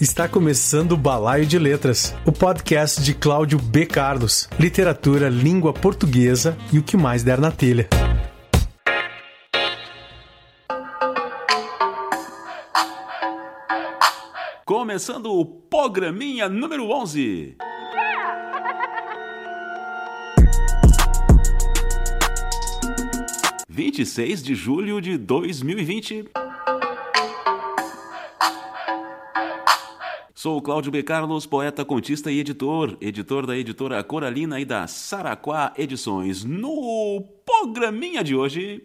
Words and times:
Está 0.00 0.26
começando 0.26 0.92
o 0.92 0.96
Balaio 0.96 1.44
de 1.44 1.58
Letras, 1.58 2.16
o 2.24 2.32
podcast 2.32 3.02
de 3.02 3.12
Cláudio 3.12 3.58
B. 3.58 3.84
Carlos, 3.84 4.48
literatura, 4.58 5.28
língua 5.28 5.74
portuguesa 5.74 6.56
e 6.72 6.78
o 6.78 6.82
que 6.82 6.96
mais 6.96 7.22
der 7.22 7.38
na 7.38 7.52
telha. 7.52 7.86
Começando 14.64 15.26
o 15.34 15.44
programinha 15.44 16.48
número 16.48 16.88
11. 16.90 17.58
Vinte 23.68 24.00
e 24.00 24.06
seis 24.06 24.42
de 24.42 24.54
julho 24.54 24.98
de 25.02 25.18
dois 25.18 25.60
mil 25.60 25.78
e 25.78 25.84
vinte. 25.84 26.24
Sou 30.40 30.56
o 30.56 30.62
Cláudio 30.62 30.90
B. 30.90 31.02
Carlos, 31.02 31.44
poeta, 31.44 31.84
contista 31.84 32.32
e 32.32 32.40
editor, 32.40 32.96
editor 32.98 33.44
da 33.44 33.54
editora 33.54 34.02
Coralina 34.02 34.58
e 34.58 34.64
da 34.64 34.86
Saraquá 34.86 35.74
Edições. 35.76 36.44
No 36.44 37.22
programinha 37.44 38.24
de 38.24 38.34
hoje. 38.34 38.82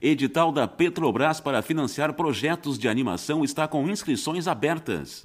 Edital 0.00 0.52
da 0.52 0.68
Petrobras 0.68 1.40
para 1.40 1.60
financiar 1.60 2.12
projetos 2.12 2.78
de 2.78 2.88
animação 2.88 3.42
está 3.42 3.66
com 3.66 3.88
inscrições 3.88 4.46
abertas. 4.46 5.24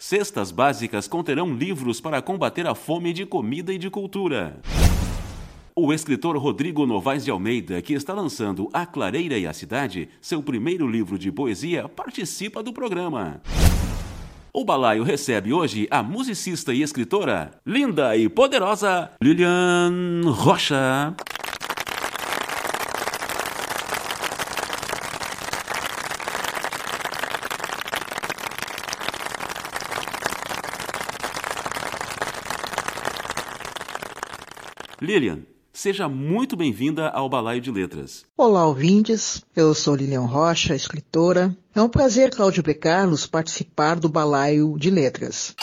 Cestas 0.00 0.52
básicas 0.52 1.08
conterão 1.08 1.52
livros 1.52 2.00
para 2.00 2.22
combater 2.22 2.68
a 2.68 2.74
fome 2.74 3.12
de 3.12 3.26
comida 3.26 3.72
e 3.72 3.78
de 3.78 3.90
cultura. 3.90 4.60
O 5.74 5.92
escritor 5.92 6.36
Rodrigo 6.38 6.86
Novaes 6.86 7.24
de 7.24 7.32
Almeida, 7.32 7.82
que 7.82 7.94
está 7.94 8.14
lançando 8.14 8.70
A 8.72 8.86
Clareira 8.86 9.36
e 9.36 9.44
a 9.44 9.52
Cidade, 9.52 10.08
seu 10.20 10.40
primeiro 10.40 10.88
livro 10.88 11.18
de 11.18 11.32
poesia, 11.32 11.88
participa 11.88 12.62
do 12.62 12.72
programa. 12.72 13.42
O 14.52 14.64
balaio 14.64 15.02
recebe 15.02 15.52
hoje 15.52 15.88
a 15.90 16.00
musicista 16.00 16.72
e 16.72 16.80
escritora 16.80 17.50
linda 17.66 18.16
e 18.16 18.28
poderosa 18.28 19.10
Lilian 19.20 20.22
Rocha. 20.26 21.16
Lilian, 35.00 35.42
seja 35.72 36.08
muito 36.08 36.56
bem-vinda 36.56 37.08
ao 37.08 37.28
Balaio 37.28 37.60
de 37.60 37.70
Letras. 37.70 38.24
Olá, 38.36 38.66
ouvintes. 38.66 39.44
Eu 39.54 39.72
sou 39.72 39.94
Lilian 39.94 40.22
Rocha, 40.22 40.74
escritora. 40.74 41.56
É 41.72 41.80
um 41.80 41.88
prazer, 41.88 42.34
Cláudio 42.34 42.64
B. 42.64 42.74
Carlos, 42.74 43.24
participar 43.24 44.00
do 44.00 44.08
Balaio 44.08 44.76
de 44.76 44.90
Letras. 44.90 45.54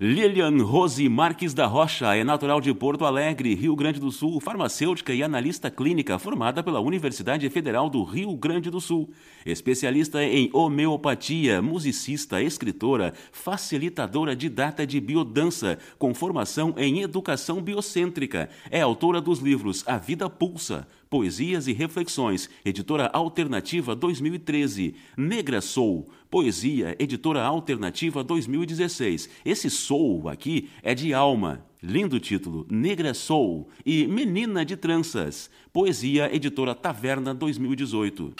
Lilian 0.00 0.62
Rose 0.62 1.08
Marques 1.08 1.52
da 1.52 1.66
Rocha 1.66 2.14
é 2.14 2.22
natural 2.22 2.60
de 2.60 2.72
Porto 2.72 3.04
Alegre, 3.04 3.52
Rio 3.56 3.74
Grande 3.74 3.98
do 3.98 4.12
Sul, 4.12 4.40
farmacêutica 4.40 5.12
e 5.12 5.24
analista 5.24 5.72
clínica 5.72 6.20
formada 6.20 6.62
pela 6.62 6.78
Universidade 6.78 7.50
Federal 7.50 7.90
do 7.90 8.04
Rio 8.04 8.36
Grande 8.36 8.70
do 8.70 8.80
Sul. 8.80 9.10
Especialista 9.44 10.22
em 10.22 10.50
homeopatia, 10.52 11.60
musicista, 11.60 12.40
escritora, 12.40 13.12
facilitadora 13.32 14.36
didata 14.36 14.86
de 14.86 15.00
biodança, 15.00 15.80
com 15.98 16.14
formação 16.14 16.76
em 16.76 17.00
educação 17.00 17.60
biocêntrica. 17.60 18.48
É 18.70 18.80
autora 18.80 19.20
dos 19.20 19.40
livros 19.40 19.82
A 19.84 19.98
Vida 19.98 20.30
Pulsa, 20.30 20.86
Poesias 21.10 21.66
e 21.66 21.72
Reflexões, 21.72 22.50
editora 22.62 23.06
Alternativa 23.12 23.96
2013. 23.96 24.94
Negra 25.16 25.60
Soul, 25.62 26.08
Poesia, 26.30 26.94
editora 26.98 27.42
Alternativa 27.42 28.22
2016. 28.22 29.30
Esse 29.44 29.70
Soul 29.70 30.28
aqui 30.28 30.68
é 30.82 30.94
de 30.94 31.14
alma. 31.14 31.64
Lindo 31.82 32.20
título, 32.20 32.66
Negra 32.70 33.14
Soul 33.14 33.68
e 33.86 34.06
Menina 34.06 34.64
de 34.64 34.76
Tranças. 34.76 35.48
Poesia, 35.72 36.28
editora 36.34 36.74
Taverna 36.74 37.32
2018. 37.32 38.34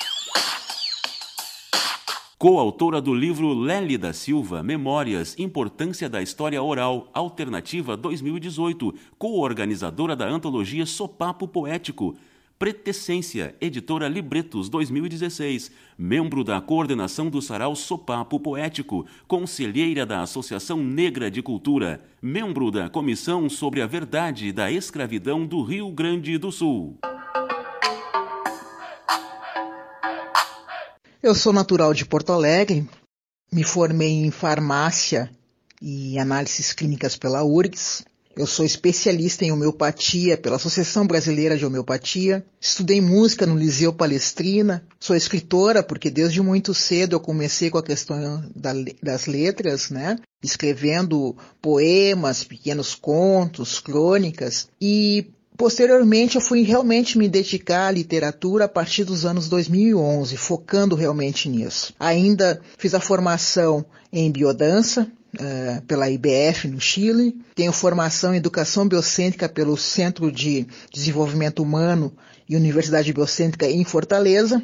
Coautora 2.39 3.01
do 3.01 3.13
livro 3.13 3.53
Lely 3.53 3.99
da 3.99 4.13
Silva, 4.13 4.63
Memórias, 4.63 5.35
Importância 5.41 6.09
da 6.09 6.23
História 6.23 6.63
Oral, 6.63 7.11
Alternativa 7.13 7.97
2018, 7.97 8.95
co-organizadora 9.19 10.15
da 10.15 10.29
antologia 10.29 10.87
Sopapo 10.87 11.49
Poético, 11.49 12.15
Pretecência, 12.59 13.55
editora 13.61 14.09
Libretos 14.09 14.69
2016, 14.69 15.71
membro 15.97 16.43
da 16.43 16.61
coordenação 16.61 17.31
do 17.31 17.41
Sarau 17.41 17.77
Sopapo 17.77 18.41
Poético, 18.41 19.07
conselheira 19.29 20.05
da 20.05 20.23
Associação 20.23 20.83
Negra 20.83 21.31
de 21.31 21.41
Cultura, 21.41 22.03
membro 22.21 22.73
da 22.73 22.91
Comissão 22.91 23.49
sobre 23.49 23.81
a 23.81 23.87
Verdade 23.87 24.51
da 24.51 24.73
Escravidão 24.73 25.47
do 25.47 25.63
Rio 25.63 25.89
Grande 25.93 26.37
do 26.37 26.51
Sul. 26.51 26.99
Eu 31.23 31.37
sou 31.37 31.53
natural 31.53 31.95
de 31.95 32.05
Porto 32.05 32.33
Alegre, 32.33 32.89
me 33.53 33.63
formei 33.63 34.11
em 34.11 34.33
farmácia 34.33 35.31
e 35.81 36.19
análises 36.19 36.73
clínicas 36.73 37.17
pela 37.17 37.45
URGS, 37.45 38.05
eu 38.39 38.47
sou 38.47 38.65
especialista 38.65 39.45
em 39.45 39.51
homeopatia 39.51 40.39
pela 40.39 40.55
Associação 40.55 41.05
Brasileira 41.05 41.59
de 41.59 41.67
Homeopatia. 41.67 42.47
Estudei 42.61 43.01
música 43.01 43.45
no 43.45 43.59
Liceu 43.59 43.93
Palestrina. 43.93 44.85
Sou 45.01 45.17
escritora 45.17 45.83
porque 45.83 46.09
desde 46.09 46.41
muito 46.41 46.73
cedo 46.73 47.17
eu 47.17 47.21
comecei 47.21 47.69
com 47.69 47.79
a 47.79 47.83
questão 47.83 48.49
das 49.03 49.27
letras, 49.27 49.91
né? 49.91 50.17
Escrevendo 50.41 51.37
poemas, 51.61 52.45
pequenos 52.45 52.95
contos, 52.95 53.81
crônicas. 53.81 54.69
E 54.81 55.33
Posteriormente, 55.57 56.37
eu 56.37 56.41
fui 56.41 56.63
realmente 56.63 57.19
me 57.19 57.29
dedicar 57.29 57.89
à 57.89 57.91
literatura 57.91 58.67
a 58.67 58.69
partir 58.69 59.03
dos 59.03 59.27
anos 59.27 59.49
2011, 59.49 60.37
focando 60.37 60.95
realmente 60.95 61.49
nisso. 61.49 61.93
Ainda 61.99 62.61
fiz 62.79 62.95
a 62.95 63.01
formação 63.01 63.85
em 64.13 64.31
biodança, 64.31 65.11
uh, 65.35 65.83
pela 65.83 66.11
IBF 66.11 66.69
no 66.69 66.81
Chile, 66.81 67.37
tenho 67.55 67.73
formação 67.73 68.35
em 68.35 68.39
educação 68.39 68.89
biocêntrica 68.89 69.49
pelo 69.49 69.77
Centro 69.77 70.31
de 70.31 70.67
Desenvolvimento 70.93 71.63
Humano 71.63 72.13
e 72.49 72.57
Universidade 72.57 73.13
Biocêntrica 73.13 73.67
em 73.67 73.85
Fortaleza. 73.85 74.63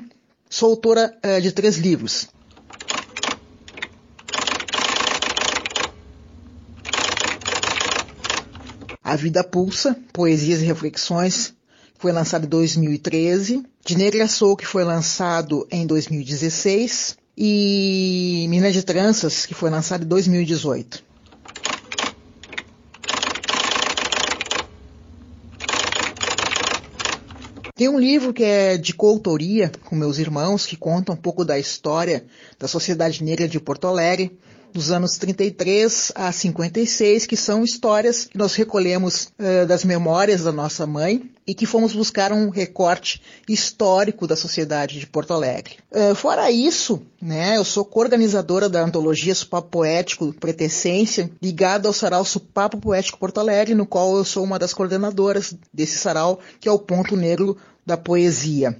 Sou 0.48 0.70
autora 0.70 1.14
uh, 1.24 1.40
de 1.40 1.52
três 1.52 1.76
livros. 1.76 2.28
A 9.02 9.16
Vida 9.16 9.44
Pulsa, 9.44 9.96
Poesias 10.12 10.62
e 10.62 10.64
Reflexões, 10.64 11.54
foi 11.98 12.10
lançado 12.10 12.46
em 12.46 12.48
2013. 12.48 13.62
De 13.84 13.98
Negra 13.98 14.26
Sou, 14.26 14.56
que 14.56 14.66
foi 14.66 14.82
lançado 14.82 15.66
em 15.70 15.86
2016 15.86 17.18
e 17.36 18.46
Minas 18.48 18.74
de 18.74 18.82
Tranças, 18.82 19.46
que 19.46 19.54
foi 19.54 19.70
lançado 19.70 20.04
em 20.04 20.08
2018. 20.08 21.02
Tem 27.76 27.88
um 27.88 27.98
livro 27.98 28.32
que 28.32 28.44
é 28.44 28.76
de 28.76 28.94
coautoria 28.94 29.72
com 29.84 29.96
meus 29.96 30.18
irmãos, 30.18 30.64
que 30.64 30.76
conta 30.76 31.10
um 31.10 31.16
pouco 31.16 31.44
da 31.44 31.58
história 31.58 32.24
da 32.56 32.68
Sociedade 32.68 33.24
Negra 33.24 33.48
de 33.48 33.58
Porto 33.58 33.88
Alegre, 33.88 34.38
dos 34.72 34.92
anos 34.92 35.18
33 35.18 36.12
a 36.14 36.30
56, 36.30 37.26
que 37.26 37.36
são 37.36 37.64
histórias 37.64 38.26
que 38.26 38.38
nós 38.38 38.54
recolhemos 38.54 39.32
uh, 39.38 39.66
das 39.66 39.84
memórias 39.84 40.42
da 40.42 40.52
nossa 40.52 40.86
mãe 40.86 41.33
e 41.46 41.54
que 41.54 41.66
fomos 41.66 41.92
buscar 41.92 42.32
um 42.32 42.48
recorte 42.48 43.20
histórico 43.48 44.26
da 44.26 44.36
sociedade 44.36 44.98
de 44.98 45.06
Porto 45.06 45.32
Alegre. 45.32 45.76
Uh, 45.90 46.14
fora 46.14 46.50
isso, 46.50 47.02
né, 47.20 47.56
eu 47.56 47.64
sou 47.64 47.84
coorganizadora 47.84 48.68
da 48.68 48.82
antologia 48.82 49.34
Supapo 49.34 49.68
Poético 49.68 50.32
Pretecência, 50.32 51.30
ligada 51.42 51.88
ao 51.88 51.92
sarau 51.92 52.24
Supapo 52.24 52.78
Poético 52.78 53.18
Porto 53.18 53.38
Alegre, 53.38 53.74
no 53.74 53.86
qual 53.86 54.16
eu 54.16 54.24
sou 54.24 54.42
uma 54.42 54.58
das 54.58 54.72
coordenadoras 54.72 55.54
desse 55.72 55.98
sarau, 55.98 56.40
que 56.60 56.68
é 56.68 56.72
o 56.72 56.78
Ponto 56.78 57.16
Negro 57.16 57.56
da 57.84 57.96
Poesia. 57.96 58.76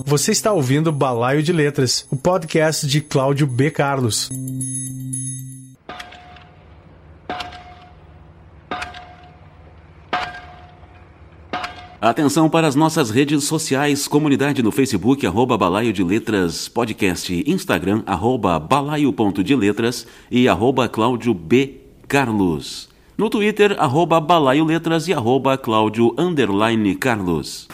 Você 0.04 0.30
está 0.30 0.52
ouvindo 0.52 0.92
Balaio 0.92 1.42
de 1.42 1.54
Letras, 1.54 2.06
o 2.10 2.16
podcast 2.16 2.86
de 2.86 3.00
Cláudio 3.00 3.46
B. 3.46 3.70
Carlos. 3.70 4.28
Atenção 12.02 12.50
para 12.50 12.66
as 12.66 12.74
nossas 12.74 13.10
redes 13.10 13.44
sociais, 13.44 14.08
comunidade 14.08 14.60
no 14.60 14.72
Facebook, 14.72 15.24
arroba 15.24 15.56
Balaio 15.56 15.92
de 15.92 16.02
Letras 16.02 16.66
Podcast, 16.66 17.44
Instagram, 17.46 18.02
arroba 18.04 18.58
balaio.de 18.58 19.54
e 20.28 20.48
arroba 20.48 20.88
Cláudio 20.88 21.32
B. 21.32 21.76
Carlos. 22.08 22.88
No 23.16 23.30
Twitter, 23.30 23.76
arroba 23.78 24.18
Balaio 24.20 24.64
Letras 24.64 25.06
e 25.06 25.14
arroba 25.14 25.56
Cláudio 25.56 26.12
Carlos. 26.96 27.68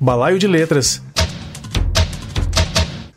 Balaio 0.00 0.38
de 0.38 0.46
Letras. 0.46 1.02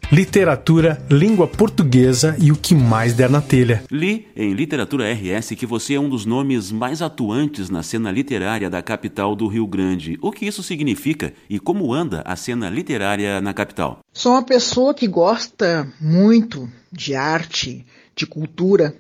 Literatura, 0.10 1.06
língua 1.12 1.46
portuguesa 1.46 2.38
e 2.40 2.50
o 2.50 2.56
que 2.56 2.74
mais 2.74 3.14
der 3.14 3.30
na 3.30 3.42
telha. 3.42 3.84
Li 3.92 4.26
em 4.38 4.54
Literatura 4.54 5.04
RS 5.12 5.50
que 5.50 5.66
você 5.66 5.96
é 5.96 6.00
um 6.00 6.08
dos 6.08 6.26
nomes 6.26 6.72
mais 6.72 7.02
atuantes 7.02 7.70
na 7.70 7.84
cena 7.84 8.10
literária 8.10 8.70
da 8.70 8.82
capital 8.82 9.36
do 9.36 9.48
Rio 9.48 9.68
Grande. 9.68 10.18
O 10.22 10.32
que 10.32 10.46
isso 10.46 10.64
significa 10.64 11.34
e 11.50 11.60
como 11.60 11.94
anda 11.94 12.24
a 12.26 12.38
cena 12.38 12.70
literária 12.70 13.42
na 13.42 13.54
capital? 13.54 14.00
Sou 14.14 14.32
uma 14.32 14.44
pessoa 14.44 14.94
que 14.94 15.10
gosta 15.10 15.92
muito 16.00 16.70
de 16.90 17.14
arte, 17.14 17.86
de 18.16 18.26
cultura 18.26 18.96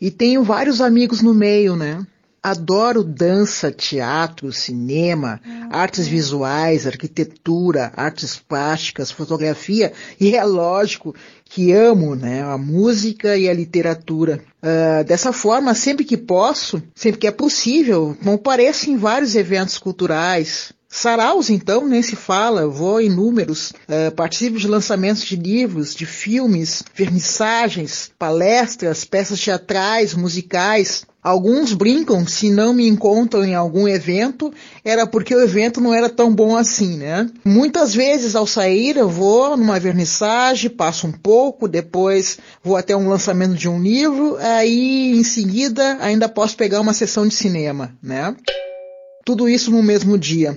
e 0.00 0.12
tenho 0.12 0.44
vários 0.44 0.80
amigos 0.80 1.22
no 1.22 1.34
meio, 1.34 1.74
né? 1.74 2.06
Adoro 2.46 3.02
dança, 3.02 3.72
teatro, 3.72 4.52
cinema, 4.52 5.40
artes 5.68 6.06
visuais, 6.06 6.86
arquitetura, 6.86 7.92
artes 7.96 8.36
plásticas, 8.36 9.10
fotografia 9.10 9.92
e 10.20 10.36
é 10.36 10.44
lógico 10.44 11.12
que 11.44 11.72
amo 11.72 12.14
né, 12.14 12.44
a 12.44 12.56
música 12.56 13.36
e 13.36 13.48
a 13.48 13.52
literatura. 13.52 14.44
Uh, 14.62 15.02
dessa 15.02 15.32
forma, 15.32 15.74
sempre 15.74 16.04
que 16.04 16.16
posso, 16.16 16.80
sempre 16.94 17.18
que 17.18 17.26
é 17.26 17.32
possível, 17.32 18.16
compareço 18.22 18.88
em 18.90 18.96
vários 18.96 19.34
eventos 19.34 19.76
culturais, 19.76 20.72
Saraus, 20.88 21.50
então, 21.50 21.86
nem 21.86 22.00
se 22.00 22.14
fala, 22.14 22.68
vou 22.68 23.00
em 23.00 23.10
números, 23.10 23.70
uh, 23.70 24.14
participo 24.14 24.56
de 24.56 24.68
lançamentos 24.68 25.22
de 25.22 25.36
livros, 25.36 25.94
de 25.94 26.06
filmes, 26.06 26.82
vernissagens, 26.94 28.10
palestras, 28.18 29.04
peças 29.04 29.40
teatrais, 29.40 30.14
musicais. 30.14 31.04
Alguns 31.20 31.72
brincam 31.72 32.24
se 32.24 32.50
não 32.50 32.72
me 32.72 32.86
encontram 32.86 33.44
em 33.44 33.52
algum 33.52 33.88
evento, 33.88 34.54
era 34.84 35.04
porque 35.04 35.34
o 35.34 35.42
evento 35.42 35.80
não 35.80 35.92
era 35.92 36.08
tão 36.08 36.32
bom 36.32 36.56
assim, 36.56 36.98
né? 36.98 37.28
Muitas 37.44 37.92
vezes 37.92 38.36
ao 38.36 38.46
sair 38.46 38.96
eu 38.96 39.08
vou 39.08 39.56
numa 39.56 39.80
vernissagem, 39.80 40.70
passo 40.70 41.08
um 41.08 41.12
pouco, 41.12 41.66
depois 41.66 42.38
vou 42.62 42.76
até 42.76 42.96
um 42.96 43.08
lançamento 43.08 43.54
de 43.54 43.68
um 43.68 43.82
livro, 43.82 44.36
aí 44.36 45.18
em 45.18 45.24
seguida 45.24 45.98
ainda 46.00 46.28
posso 46.28 46.56
pegar 46.56 46.80
uma 46.80 46.94
sessão 46.94 47.26
de 47.26 47.34
cinema, 47.34 47.92
né? 48.00 48.36
Tudo 49.26 49.48
isso 49.48 49.72
no 49.72 49.82
mesmo 49.82 50.16
dia. 50.16 50.56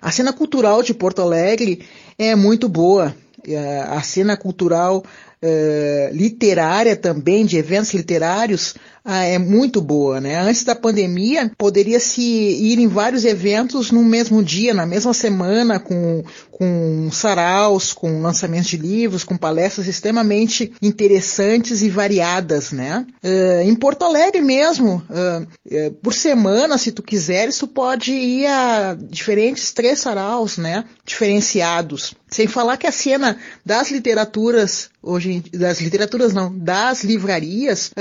A 0.00 0.10
cena 0.10 0.32
cultural 0.32 0.82
de 0.82 0.94
Porto 0.94 1.20
Alegre 1.20 1.86
é 2.18 2.34
muito 2.34 2.70
boa. 2.70 3.14
É, 3.46 3.82
a 3.82 4.00
cena 4.00 4.34
cultural 4.34 5.04
uh, 5.04 6.14
literária 6.14 6.96
também, 6.96 7.44
de 7.44 7.58
eventos 7.58 7.92
literários, 7.92 8.76
ah, 9.08 9.22
é 9.22 9.38
muito 9.38 9.80
boa, 9.80 10.20
né? 10.20 10.36
Antes 10.40 10.64
da 10.64 10.74
pandemia, 10.74 11.52
poderia 11.56 12.00
se 12.00 12.22
ir 12.22 12.80
em 12.80 12.88
vários 12.88 13.24
eventos 13.24 13.92
no 13.92 14.02
mesmo 14.02 14.42
dia, 14.42 14.74
na 14.74 14.84
mesma 14.84 15.14
semana, 15.14 15.78
com, 15.78 16.24
com 16.50 17.08
saraus, 17.12 17.92
com 17.92 18.20
lançamentos 18.20 18.68
de 18.68 18.76
livros, 18.76 19.22
com 19.22 19.36
palestras 19.36 19.86
extremamente 19.86 20.72
interessantes 20.82 21.82
e 21.82 21.88
variadas, 21.88 22.72
né? 22.72 23.06
Uh, 23.22 23.62
em 23.62 23.76
Porto 23.76 24.04
Alegre 24.04 24.42
mesmo, 24.42 25.00
uh, 25.08 25.42
uh, 25.42 25.90
por 26.02 26.12
semana, 26.12 26.76
se 26.76 26.90
tu 26.90 27.00
quiseres, 27.00 27.58
tu 27.58 27.68
pode 27.68 28.10
ir 28.10 28.46
a 28.46 28.96
diferentes 28.98 29.72
três 29.72 30.00
saraus, 30.00 30.58
né? 30.58 30.84
Diferenciados. 31.04 32.12
Sem 32.28 32.48
falar 32.48 32.76
que 32.76 32.88
a 32.88 32.92
cena 32.92 33.38
das 33.64 33.92
literaturas, 33.92 34.90
hoje, 35.00 35.44
das 35.52 35.80
literaturas 35.80 36.32
não, 36.32 36.52
das 36.58 37.04
livrarias, 37.04 37.92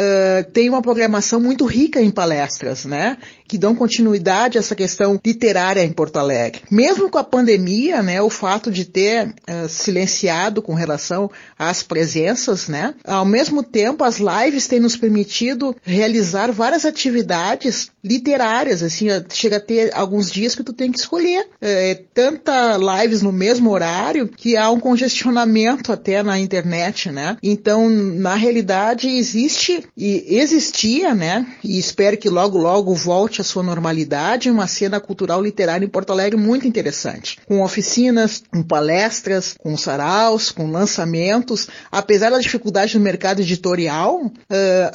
tem 0.51 0.67
uma 0.67 0.81
programação 0.96 1.42
muito 1.42 1.66
rica 1.66 2.02
em 2.02 2.10
palestras, 2.10 2.86
né? 2.86 3.18
Que 3.48 3.58
dão 3.58 3.75
continuidade 3.75 4.58
a 4.58 4.60
essa 4.60 4.75
questão 4.75 5.20
literária 5.24 5.84
em 5.84 5.92
Porto 5.92 6.18
Alegre. 6.18 6.62
Mesmo 6.72 7.10
com 7.10 7.18
a 7.18 7.24
pandemia, 7.24 8.02
né? 8.02 8.22
O 8.22 8.30
fato 8.30 8.72
de 8.72 8.86
ter 8.86 9.28
uh, 9.28 9.70
silenciado 9.70 10.62
com 10.62 10.74
relação 10.74 11.30
às 11.58 11.84
presenças, 11.84 12.68
né? 12.68 12.94
Ao 13.04 13.25
mesmo 13.25 13.64
tempo, 13.64 14.04
as 14.04 14.20
lives 14.20 14.68
têm 14.68 14.80
nos 14.80 14.98
permitido 14.98 15.75
realizar 15.84 16.52
várias 16.52 16.86
atividades 16.86 17.90
literárias, 18.04 18.84
assim, 18.84 19.08
chega 19.32 19.58
a 19.58 19.60
ter 19.60 19.92
alguns 19.96 20.32
dias 20.32 20.54
que 20.54 20.64
tu 20.64 20.72
tem 20.72 20.92
que 20.92 21.00
escolher. 21.00 21.48
É, 21.60 22.00
tanta 22.14 22.78
lives 22.78 23.22
no 23.22 23.32
mesmo 23.32 23.72
horário 23.72 24.28
que 24.28 24.56
há 24.56 24.70
um 24.70 24.80
congestionamento 24.80 25.92
até 25.92 26.22
na 26.22 26.38
internet, 26.40 27.12
né? 27.12 27.38
Então, 27.42 27.90
na 27.90 28.36
realidade, 28.36 29.08
existe 29.08 29.84
e 29.98 30.38
existia, 30.38 31.16
né? 31.16 31.48
E 31.64 31.80
espero 31.80 32.18
que 32.18 32.30
logo, 32.30 32.58
logo 32.58 32.94
volte 32.94 33.35
à 33.42 33.44
sua 33.44 33.63
normalidade, 33.63 34.50
uma 34.50 34.68
cena 34.68 35.00
cultural 35.00 35.42
literária 35.42 35.86
em 35.86 35.89
Porto 35.89 36.12
Alegre 36.12 36.39
muito 36.39 36.68
interessante. 36.68 37.39
Com 37.48 37.62
oficinas, 37.62 38.44
com 38.51 38.63
palestras, 38.63 39.56
com 39.58 39.75
saraus, 39.77 40.51
com 40.51 40.70
lançamentos. 40.70 41.68
Apesar 41.92 42.30
da 42.30 42.39
dificuldade 42.39 42.98
no 42.98 43.04
mercado 43.04 43.42
editorial, 43.42 44.25
uh, 44.25 44.32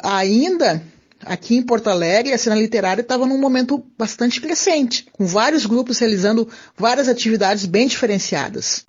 ainda 0.03 0.83
aqui 1.25 1.57
em 1.57 1.63
Porto 1.63 1.89
Alegre, 1.89 2.33
a 2.33 2.39
cena 2.39 2.57
literária 2.57 3.03
estava 3.03 3.27
num 3.27 3.39
momento 3.39 3.85
bastante 3.99 4.41
crescente, 4.41 5.07
com 5.13 5.27
vários 5.27 5.67
grupos 5.67 5.99
realizando 5.99 6.49
várias 6.77 7.09
atividades 7.09 7.67
bem 7.67 7.87
diferenciadas. 7.87 8.85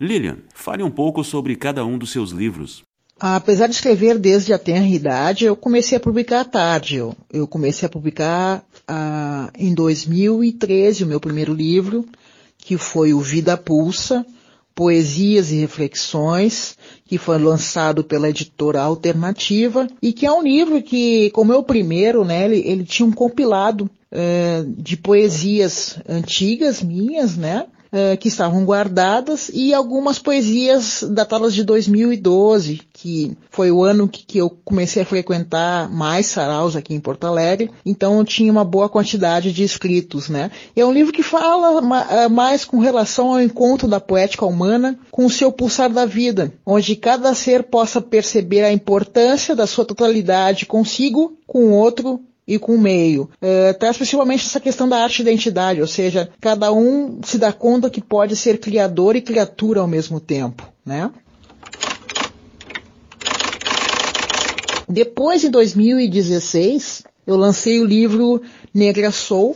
Lilian, 0.00 0.38
fale 0.54 0.82
um 0.84 0.90
pouco 0.90 1.24
sobre 1.24 1.56
cada 1.56 1.84
um 1.84 1.98
dos 1.98 2.12
seus 2.12 2.30
livros. 2.30 2.84
Apesar 3.20 3.66
de 3.66 3.74
escrever 3.74 4.16
desde 4.18 4.52
a 4.52 4.58
tenra 4.58 4.86
idade, 4.86 5.44
eu 5.44 5.56
comecei 5.56 5.96
a 5.98 6.00
publicar 6.00 6.44
tarde. 6.44 6.96
Eu, 7.32 7.46
comecei 7.48 7.86
a 7.86 7.90
publicar 7.90 8.64
ah, 8.86 9.50
em 9.58 9.74
2013 9.74 11.02
o 11.02 11.06
meu 11.06 11.18
primeiro 11.18 11.52
livro, 11.52 12.06
que 12.56 12.76
foi 12.76 13.12
o 13.12 13.20
Vida 13.20 13.56
Pulsa, 13.56 14.24
Poesias 14.72 15.50
e 15.50 15.56
Reflexões, 15.56 16.78
que 17.04 17.18
foi 17.18 17.38
lançado 17.38 18.04
pela 18.04 18.30
editora 18.30 18.80
Alternativa, 18.80 19.88
e 20.00 20.12
que 20.12 20.24
é 20.24 20.30
um 20.30 20.42
livro 20.42 20.80
que, 20.80 21.30
como 21.30 21.52
é 21.52 21.56
o 21.56 21.64
primeiro, 21.64 22.24
né, 22.24 22.44
ele, 22.44 22.62
ele 22.64 22.84
tinha 22.84 23.04
um 23.04 23.10
compilado 23.10 23.90
é, 24.12 24.64
de 24.68 24.96
poesias 24.96 25.98
antigas 26.08 26.80
minhas, 26.80 27.36
né, 27.36 27.66
uh, 27.92 28.16
que 28.18 28.28
estavam 28.28 28.64
guardadas 28.64 29.50
e 29.52 29.74
algumas 29.74 30.18
poesias 30.18 31.04
datadas 31.10 31.54
de 31.54 31.64
2012, 31.64 32.80
que 32.92 33.36
foi 33.50 33.70
o 33.70 33.82
ano 33.82 34.08
que, 34.08 34.24
que 34.24 34.38
eu 34.38 34.50
comecei 34.64 35.02
a 35.02 35.06
frequentar 35.06 35.90
mais 35.90 36.26
saraus 36.26 36.76
aqui 36.76 36.94
em 36.94 37.00
Porto 37.00 37.26
Alegre, 37.26 37.70
então 37.84 38.18
eu 38.18 38.24
tinha 38.24 38.52
uma 38.52 38.64
boa 38.64 38.88
quantidade 38.88 39.52
de 39.52 39.62
escritos, 39.62 40.28
né? 40.28 40.50
é 40.74 40.84
um 40.84 40.92
livro 40.92 41.12
que 41.12 41.22
fala 41.22 41.80
ma 41.80 42.28
mais 42.28 42.64
com 42.64 42.78
relação 42.78 43.32
ao 43.32 43.40
encontro 43.40 43.88
da 43.88 44.00
poética 44.00 44.46
humana 44.46 44.98
com 45.10 45.26
o 45.26 45.30
seu 45.30 45.50
pulsar 45.50 45.90
da 45.90 46.06
vida, 46.06 46.52
onde 46.64 46.96
cada 46.96 47.34
ser 47.34 47.64
possa 47.64 48.00
perceber 48.00 48.64
a 48.64 48.72
importância 48.72 49.54
da 49.54 49.66
sua 49.66 49.84
totalidade 49.84 50.66
consigo, 50.66 51.36
com 51.46 51.66
o 51.66 51.72
outro 51.72 52.20
e 52.48 52.58
com 52.58 52.74
o 52.74 52.80
meio. 52.80 53.28
É, 53.42 53.74
traz 53.74 53.98
principalmente 53.98 54.46
essa 54.46 54.58
questão 54.58 54.88
da 54.88 55.02
arte 55.02 55.20
identidade, 55.20 55.82
ou 55.82 55.86
seja, 55.86 56.30
cada 56.40 56.72
um 56.72 57.20
se 57.22 57.36
dá 57.36 57.52
conta 57.52 57.90
que 57.90 58.00
pode 58.00 58.34
ser 58.34 58.58
criador 58.58 59.14
e 59.14 59.20
criatura 59.20 59.80
ao 59.80 59.86
mesmo 59.86 60.18
tempo, 60.18 60.66
né? 60.84 61.10
Depois, 64.88 65.44
em 65.44 65.50
2016, 65.50 67.04
eu 67.26 67.36
lancei 67.36 67.78
o 67.78 67.84
livro 67.84 68.40
Negra 68.72 69.10
Soul, 69.10 69.54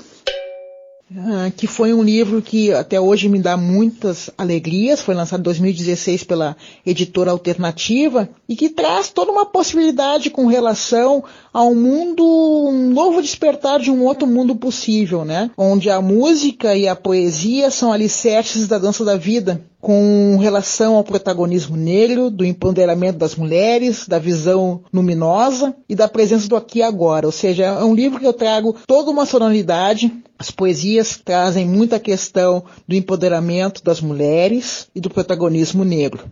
que 1.57 1.67
foi 1.67 1.93
um 1.93 2.03
livro 2.03 2.41
que 2.43 2.73
até 2.73 3.01
hoje 3.01 3.29
me 3.29 3.39
dá 3.39 3.57
muitas 3.57 4.31
alegrias, 4.37 5.01
foi 5.01 5.15
lançado 5.15 5.41
em 5.41 5.45
2016 5.45 6.25
pela 6.25 6.57
editora 6.85 7.31
Alternativa 7.31 8.29
e 8.49 8.57
que 8.57 8.69
traz 8.69 9.11
toda 9.11 9.33
uma 9.33 9.47
possibilidade 9.47 10.31
com 10.31 10.47
relação 10.47 11.25
ao 11.53 11.75
mundo, 11.75 12.25
um 12.25 12.91
novo 12.91 13.21
despertar 13.21 13.79
de 13.79 13.91
um 13.91 14.05
outro 14.05 14.27
mundo 14.27 14.57
possível, 14.57 15.25
né? 15.25 15.51
Onde 15.57 15.91
a 15.91 16.01
música 16.01 16.75
e 16.75 16.89
a 16.89 16.97
poesia 16.97 17.71
são 17.71 17.93
alicerces 17.93 18.67
da 18.67 18.79
dança 18.79 19.05
da 19.05 19.17
vida, 19.17 19.63
com 19.83 20.39
relação 20.41 20.95
ao 20.95 21.03
protagonismo 21.03 21.77
negro, 21.77 22.31
do 22.31 22.45
empoderamento 22.45 23.19
das 23.19 23.35
mulheres, 23.35 24.07
da 24.07 24.17
visão 24.17 24.81
luminosa 24.93 25.75
e 25.89 25.97
da 25.97 26.07
presença 26.07 26.49
do 26.49 26.55
aqui 26.55 26.79
e 26.79 26.83
agora. 26.83 27.27
Ou 27.27 27.33
seja, 27.33 27.65
é 27.65 27.85
um 27.85 27.95
livro 27.95 28.21
que 28.21 28.27
eu 28.27 28.33
trago 28.33 28.77
toda 28.87 29.11
uma 29.11 29.27
sonoridade. 29.27 30.13
As 30.43 30.51
poesias 30.51 31.21
trazem 31.25 31.65
muita 31.65 32.01
questão 32.01 32.65
do 32.89 32.97
empoderamento 32.97 33.81
das 33.85 34.01
mulheres 34.01 34.89
e 34.93 35.01
do 35.01 35.09
protagonismo 35.09 35.85
negro. 35.85 36.29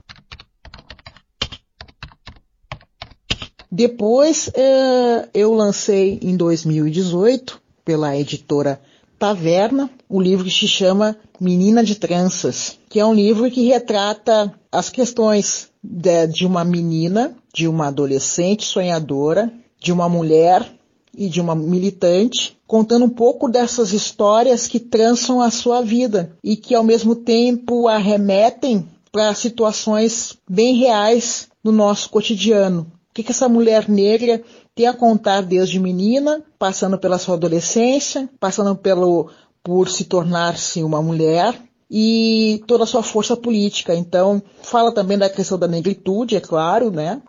Depois 3.70 4.50
eh, 4.52 5.28
eu 5.32 5.54
lancei 5.54 6.18
em 6.22 6.36
2018 6.36 7.62
pela 7.84 8.16
editora 8.16 8.80
Taverna 9.16 9.88
o 10.08 10.20
livro 10.20 10.44
que 10.44 10.50
se 10.50 10.66
chama 10.66 11.16
Menina 11.40 11.84
de 11.84 11.94
Tranças, 11.94 12.80
que 12.88 12.98
é 12.98 13.06
um 13.06 13.14
livro 13.14 13.48
que 13.48 13.68
retrata 13.68 14.52
as 14.72 14.90
questões 14.90 15.68
de, 15.80 16.26
de 16.26 16.44
uma 16.44 16.64
menina, 16.64 17.32
de 17.54 17.68
uma 17.68 17.86
adolescente 17.86 18.64
sonhadora, 18.64 19.52
de 19.78 19.92
uma 19.92 20.08
mulher 20.08 20.79
e 21.20 21.28
de 21.28 21.38
uma 21.38 21.54
militante, 21.54 22.56
contando 22.66 23.04
um 23.04 23.11
pouco 23.11 23.46
dessas 23.46 23.92
histórias 23.92 24.66
que 24.66 24.80
trançam 24.80 25.42
a 25.42 25.50
sua 25.50 25.83
vida 25.83 26.35
e 26.42 26.56
que 26.56 26.74
ao 26.74 26.83
mesmo 26.83 27.14
tempo 27.14 27.87
arremetem 27.87 28.88
para 29.12 29.35
situações 29.35 30.38
bem 30.48 30.76
reais 30.76 31.48
do 31.62 31.70
nosso 31.70 32.09
cotidiano. 32.09 32.90
O 33.11 33.12
que, 33.12 33.22
que 33.22 33.33
essa 33.33 33.50
mulher 33.50 33.87
negra 33.87 34.42
tem 34.74 34.87
a 34.87 34.94
contar 34.94 35.42
desde 35.42 35.78
menina, 35.78 36.42
passando 36.59 36.96
pela 36.96 37.18
sua 37.18 37.35
adolescência, 37.35 38.26
passando 38.40 38.74
pelo, 38.74 39.28
por 39.62 39.90
se 39.90 40.04
tornar-se 40.04 40.83
uma 40.83 41.02
mulher 41.02 41.54
e 41.90 42.62
toda 42.66 42.85
a 42.85 42.87
sua 42.87 43.02
força 43.02 43.37
política. 43.37 43.94
Então, 43.94 44.42
fala 44.62 44.90
também 44.90 45.18
da 45.18 45.28
questão 45.28 45.59
da 45.59 45.68
negritude, 45.68 46.37
é 46.37 46.40
claro, 46.40 46.90
né? 46.90 47.20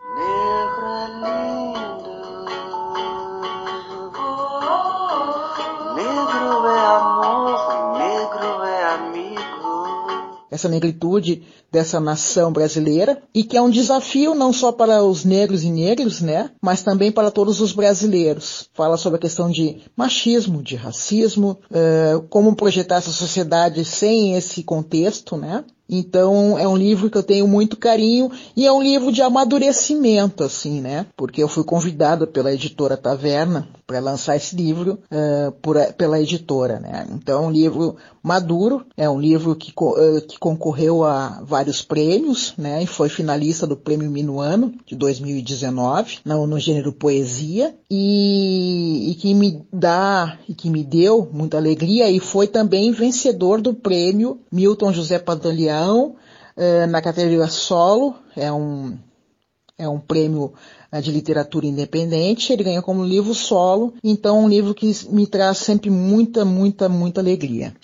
Essa 10.62 10.68
negritude 10.68 11.42
dessa 11.70 11.98
nação 11.98 12.52
brasileira 12.52 13.20
e 13.34 13.42
que 13.42 13.56
é 13.56 13.62
um 13.62 13.70
desafio 13.70 14.34
não 14.34 14.52
só 14.52 14.70
para 14.70 15.02
os 15.02 15.24
negros 15.24 15.64
e 15.64 15.70
negros, 15.70 16.20
né, 16.20 16.50
mas 16.60 16.82
também 16.82 17.10
para 17.10 17.30
todos 17.30 17.60
os 17.60 17.72
brasileiros. 17.72 18.68
Fala 18.74 18.96
sobre 18.96 19.16
a 19.18 19.20
questão 19.20 19.50
de 19.50 19.80
machismo, 19.96 20.62
de 20.62 20.76
racismo, 20.76 21.58
uh, 21.70 22.22
como 22.28 22.54
projetar 22.54 22.96
essa 22.96 23.10
sociedade 23.10 23.84
sem 23.84 24.34
esse 24.34 24.62
contexto, 24.62 25.36
né, 25.36 25.64
Então 25.88 26.58
é 26.58 26.66
um 26.66 26.76
livro 26.76 27.10
que 27.10 27.18
eu 27.18 27.22
tenho 27.22 27.46
muito 27.48 27.76
carinho 27.76 28.30
e 28.56 28.66
é 28.66 28.72
um 28.72 28.82
livro 28.82 29.12
de 29.12 29.20
amadurecimento, 29.20 30.44
assim, 30.44 30.80
né? 30.80 31.06
Porque 31.16 31.42
eu 31.42 31.48
fui 31.48 31.64
convidada 31.64 32.26
pela 32.26 32.52
editora 32.52 32.96
Taverna 32.96 33.68
para 33.92 34.00
lançar 34.00 34.36
esse 34.36 34.56
livro 34.56 34.98
uh, 35.10 35.52
por, 35.60 35.76
pela 35.98 36.18
editora, 36.18 36.80
né? 36.80 37.06
Então 37.10 37.44
é 37.44 37.46
um 37.46 37.50
livro 37.50 37.96
maduro, 38.22 38.86
é 38.96 39.08
um 39.08 39.20
livro 39.20 39.54
que, 39.54 39.70
uh, 39.78 40.22
que 40.26 40.38
concorreu 40.38 41.04
a 41.04 41.42
vários 41.44 41.82
prêmios, 41.82 42.54
né? 42.56 42.82
E 42.82 42.86
foi 42.86 43.10
finalista 43.10 43.66
do 43.66 43.76
Prêmio 43.76 44.10
Minuano 44.10 44.72
de 44.86 44.96
2019 44.96 46.20
no, 46.24 46.46
no 46.46 46.58
gênero 46.58 46.90
poesia 46.90 47.74
e, 47.90 49.10
e 49.10 49.14
que 49.16 49.34
me 49.34 49.62
dá 49.70 50.38
e 50.48 50.54
que 50.54 50.70
me 50.70 50.82
deu 50.82 51.28
muita 51.30 51.58
alegria 51.58 52.10
e 52.10 52.18
foi 52.18 52.46
também 52.46 52.92
vencedor 52.92 53.60
do 53.60 53.74
Prêmio 53.74 54.40
Milton 54.50 54.90
José 54.90 55.18
Pantaleão 55.18 56.16
eh, 56.56 56.86
na 56.86 57.02
categoria 57.02 57.46
solo, 57.46 58.14
é 58.34 58.50
um, 58.50 58.96
é 59.78 59.88
um 59.88 59.98
prêmio 59.98 60.54
eh, 60.92 61.00
de 61.00 61.10
literatura 61.10 61.66
independente, 61.66 62.52
ele 62.52 62.62
ganha 62.62 62.82
como 62.82 63.04
livro 63.04 63.34
solo, 63.34 63.94
então 64.04 64.44
um 64.44 64.48
livro 64.48 64.74
que 64.74 64.92
me 65.10 65.26
traz 65.26 65.58
sempre 65.58 65.88
muita, 65.88 66.44
muita, 66.44 66.88
muita 66.88 67.20
alegria. 67.20 67.74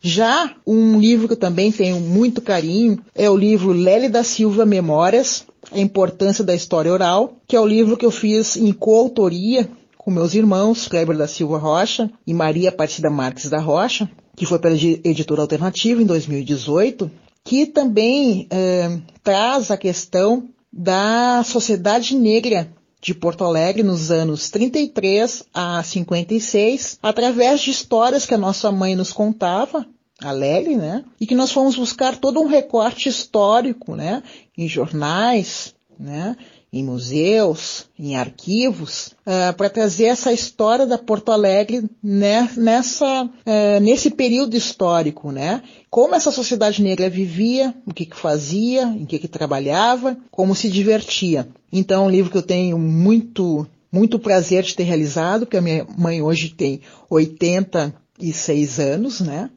Já 0.00 0.56
um 0.66 0.98
livro 0.98 1.28
que 1.28 1.34
eu 1.34 1.38
também 1.38 1.70
tenho 1.70 2.00
muito 2.00 2.40
carinho 2.40 2.98
é 3.14 3.30
o 3.30 3.36
livro 3.36 3.70
Lely 3.70 4.08
da 4.08 4.24
Silva 4.24 4.66
Memórias, 4.66 5.44
a 5.70 5.78
importância 5.78 6.42
da 6.42 6.54
história 6.54 6.92
oral, 6.92 7.36
que 7.46 7.54
é 7.54 7.60
o 7.60 7.66
livro 7.66 7.96
que 7.96 8.04
eu 8.04 8.10
fiz 8.10 8.56
em 8.56 8.72
coautoria 8.72 9.68
com 9.96 10.10
meus 10.10 10.34
irmãos, 10.34 10.88
Kleber 10.88 11.16
da 11.16 11.28
Silva 11.28 11.58
Rocha 11.58 12.10
e 12.26 12.34
Maria 12.34 12.70
Aparecida 12.70 13.08
Marques 13.08 13.48
da 13.48 13.60
Rocha, 13.60 14.10
que 14.36 14.44
foi 14.44 14.58
pela 14.58 14.74
editora 14.74 15.42
alternativa 15.42 16.02
em 16.02 16.06
2018, 16.06 17.08
que 17.44 17.66
também 17.66 18.48
é, 18.50 18.98
traz 19.22 19.70
a 19.70 19.76
questão 19.76 20.48
da 20.72 21.42
sociedade 21.44 22.16
negra 22.16 22.72
de 23.00 23.12
Porto 23.12 23.44
Alegre 23.44 23.82
nos 23.82 24.10
anos 24.10 24.48
33 24.48 25.44
a 25.52 25.82
56, 25.82 26.98
através 27.02 27.60
de 27.60 27.70
histórias 27.70 28.24
que 28.24 28.32
a 28.32 28.38
nossa 28.38 28.70
mãe 28.70 28.94
nos 28.94 29.12
contava, 29.12 29.84
a 30.22 30.30
Lely, 30.30 30.76
né? 30.76 31.04
E 31.20 31.26
que 31.26 31.34
nós 31.34 31.50
fomos 31.50 31.74
buscar 31.74 32.16
todo 32.16 32.40
um 32.40 32.46
recorte 32.46 33.08
histórico, 33.08 33.96
né? 33.96 34.22
Em 34.56 34.68
jornais, 34.68 35.74
né? 35.98 36.36
Em 36.72 36.82
museus, 36.82 37.86
em 37.98 38.16
arquivos, 38.16 39.08
uh, 39.26 39.54
para 39.54 39.68
trazer 39.68 40.04
essa 40.04 40.32
história 40.32 40.86
da 40.86 40.96
Porto 40.96 41.30
Alegre 41.30 41.84
né, 42.02 42.50
nessa, 42.56 43.24
uh, 43.24 43.80
nesse 43.82 44.10
período 44.10 44.56
histórico, 44.56 45.30
né? 45.30 45.62
Como 45.90 46.14
essa 46.14 46.30
sociedade 46.30 46.82
negra 46.82 47.10
vivia, 47.10 47.74
o 47.84 47.92
que, 47.92 48.06
que 48.06 48.16
fazia, 48.16 48.84
em 48.84 49.04
que, 49.04 49.18
que 49.18 49.28
trabalhava, 49.28 50.16
como 50.30 50.54
se 50.54 50.70
divertia. 50.70 51.46
Então, 51.70 52.04
é 52.04 52.06
um 52.06 52.10
livro 52.10 52.30
que 52.30 52.38
eu 52.38 52.42
tenho 52.42 52.78
muito, 52.78 53.66
muito 53.92 54.18
prazer 54.18 54.62
de 54.62 54.74
ter 54.74 54.84
realizado, 54.84 55.40
porque 55.44 55.58
a 55.58 55.62
minha 55.62 55.86
mãe 55.98 56.22
hoje 56.22 56.48
tem 56.48 56.80
86 57.10 58.80
anos, 58.80 59.20
né? 59.20 59.50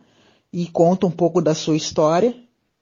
E 0.51 0.67
conta 0.67 1.07
um 1.07 1.11
pouco 1.11 1.41
da 1.41 1.55
sua 1.55 1.77
história 1.77 2.35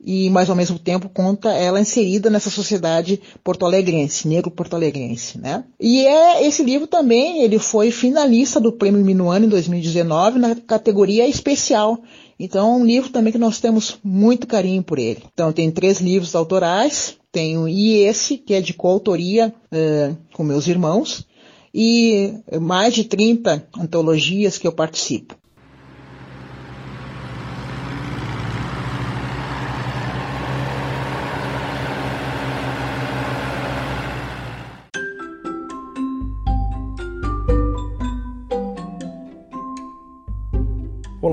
e, 0.06 0.30
mas 0.30 0.50
ao 0.50 0.56
mesmo 0.56 0.78
tempo 0.78 1.08
conta 1.08 1.54
ela 1.54 1.80
inserida 1.80 2.30
nessa 2.30 2.50
sociedade 2.50 3.22
porto-alegrense, 3.44 4.28
negro-porto-alegrense, 4.28 5.40
né? 5.40 5.64
E 5.80 6.06
é 6.06 6.46
esse 6.46 6.64
livro 6.64 6.88
também, 6.88 7.42
ele 7.42 7.58
foi 7.58 7.90
finalista 7.90 8.60
do 8.60 8.74
Prêmio 8.74 9.04
Minuano 9.04 9.46
em 9.46 9.50
2019 9.50 10.40
na 10.40 10.56
categoria 10.56 11.28
especial. 11.28 12.02
Então, 12.38 12.74
é 12.74 12.78
um 12.78 12.86
livro 12.86 13.10
também 13.10 13.32
que 13.32 13.40
nós 13.40 13.62
temos 13.62 13.98
muito 14.04 14.48
carinho 14.48 14.84
por 14.84 15.00
ele. 15.00 15.24
Então, 15.34 15.54
tem 15.54 15.72
três 15.72 16.02
livros 16.02 16.36
autorais, 16.36 17.16
tenho 17.32 17.68
e 17.68 18.00
esse, 18.00 18.38
que 18.38 18.54
é 18.54 18.62
de 18.62 18.74
coautoria 18.74 19.54
uh, 19.72 20.18
com 20.34 20.44
meus 20.44 20.68
irmãos, 20.68 21.26
e 21.74 22.34
mais 22.62 22.94
de 22.94 23.06
30 23.06 23.68
antologias 23.80 24.58
que 24.58 24.68
eu 24.68 24.72
participo. 24.72 25.36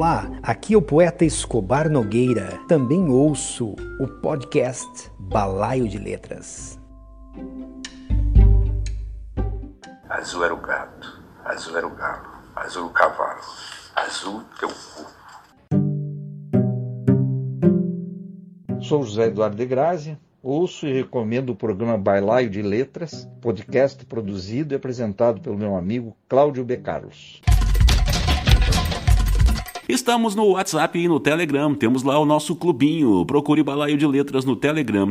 Olá, 0.00 0.30
aqui 0.42 0.72
é 0.72 0.78
o 0.78 0.80
poeta 0.80 1.26
Escobar 1.26 1.90
Nogueira. 1.90 2.58
Também 2.66 3.10
ouço 3.10 3.76
o 4.00 4.08
podcast 4.22 5.12
Balaio 5.18 5.86
de 5.86 5.98
Letras. 5.98 6.80
Azul 10.08 10.42
era 10.42 10.54
o 10.54 10.56
gato, 10.56 11.22
azul 11.44 11.76
era 11.76 11.86
o 11.86 11.94
galo, 11.94 12.30
azul 12.56 12.86
o 12.86 12.90
cavalo, 12.90 13.42
azul 13.94 14.42
teu 14.58 14.70
cu. 14.70 15.04
Sou 18.80 19.02
José 19.02 19.26
Eduardo 19.26 19.56
de 19.56 19.66
Grazi, 19.66 20.18
ouço 20.42 20.86
e 20.86 20.94
recomendo 20.94 21.50
o 21.50 21.56
programa 21.56 21.98
Balaio 21.98 22.48
de 22.48 22.62
Letras, 22.62 23.28
podcast 23.42 24.06
produzido 24.06 24.72
e 24.72 24.76
apresentado 24.76 25.42
pelo 25.42 25.58
meu 25.58 25.76
amigo 25.76 26.16
Cláudio 26.26 26.64
B. 26.64 26.78
Carlos. 26.78 27.42
Estamos 29.90 30.36
no 30.36 30.44
WhatsApp 30.50 30.96
e 31.00 31.08
no 31.08 31.18
Telegram. 31.18 31.74
Temos 31.74 32.04
lá 32.04 32.16
o 32.16 32.24
nosso 32.24 32.54
clubinho. 32.54 33.26
Procure 33.26 33.60
Balaio 33.60 33.98
de 33.98 34.06
Letras 34.06 34.44
no 34.44 34.54
Telegram. 34.54 35.10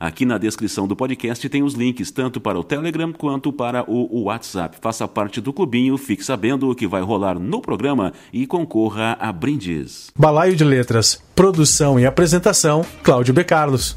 Aqui 0.00 0.26
na 0.26 0.36
descrição 0.36 0.88
do 0.88 0.96
podcast 0.96 1.48
tem 1.48 1.62
os 1.62 1.74
links 1.74 2.10
tanto 2.10 2.40
para 2.40 2.58
o 2.58 2.64
Telegram 2.64 3.12
quanto 3.12 3.52
para 3.52 3.88
o 3.88 4.24
WhatsApp. 4.24 4.78
Faça 4.80 5.06
parte 5.06 5.40
do 5.40 5.52
clubinho, 5.52 5.96
fique 5.96 6.24
sabendo 6.24 6.68
o 6.68 6.74
que 6.74 6.88
vai 6.88 7.02
rolar 7.02 7.38
no 7.38 7.60
programa 7.60 8.12
e 8.32 8.48
concorra 8.48 9.16
a 9.20 9.30
brindes. 9.30 10.10
Balaio 10.18 10.56
de 10.56 10.64
Letras, 10.64 11.22
produção 11.36 12.00
e 12.00 12.04
apresentação, 12.04 12.84
Cláudio 13.04 13.32
B. 13.32 13.44
Carlos. 13.44 13.96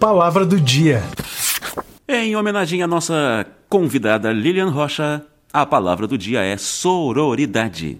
Palavra 0.00 0.46
do 0.46 0.58
dia. 0.58 1.02
Em 2.06 2.36
homenagem 2.36 2.82
à 2.82 2.86
nossa 2.86 3.46
convidada 3.66 4.30
Lilian 4.30 4.68
Rocha, 4.68 5.24
a 5.50 5.64
palavra 5.64 6.06
do 6.06 6.18
dia 6.18 6.42
é 6.42 6.54
sororidade. 6.58 7.98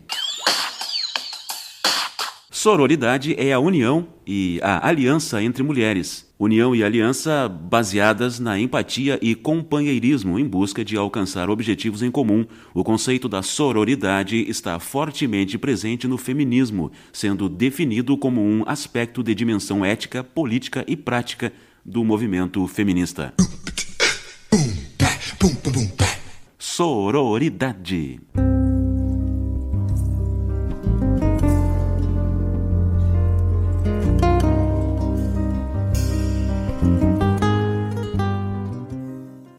Sororidade 2.51 3.35
é 3.39 3.51
a 3.51 3.59
união 3.59 4.07
e 4.27 4.61
a 4.63 4.87
aliança 4.87 5.43
entre 5.43 5.63
mulheres. 5.63 6.31
União 6.39 6.77
e 6.77 6.85
aliança 6.85 7.49
baseadas 7.49 8.39
na 8.39 8.61
empatia 8.61 9.19
e 9.23 9.35
companheirismo 9.35 10.39
em 10.39 10.47
busca 10.47 10.85
de 10.85 10.99
alcançar 10.99 11.49
objetivos 11.49 12.03
em 12.03 12.11
comum. 12.11 12.45
O 12.75 12.85
conceito 12.85 13.27
da 13.27 13.41
sororidade 13.41 14.37
está 14.51 14.79
fortemente 14.79 15.57
presente 15.57 16.07
no 16.07 16.19
feminismo, 16.19 16.93
sendo 17.11 17.49
definido 17.49 18.19
como 18.19 18.43
um 18.43 18.65
aspecto 18.67 19.23
de 19.23 19.35
dimensão 19.35 19.83
ética, 19.83 20.23
política 20.23 20.85
e 20.87 20.95
prática 20.95 21.51
do 21.83 22.05
movimento 22.05 22.67
feminista. 22.67 23.33
Sororidade. 26.77 28.19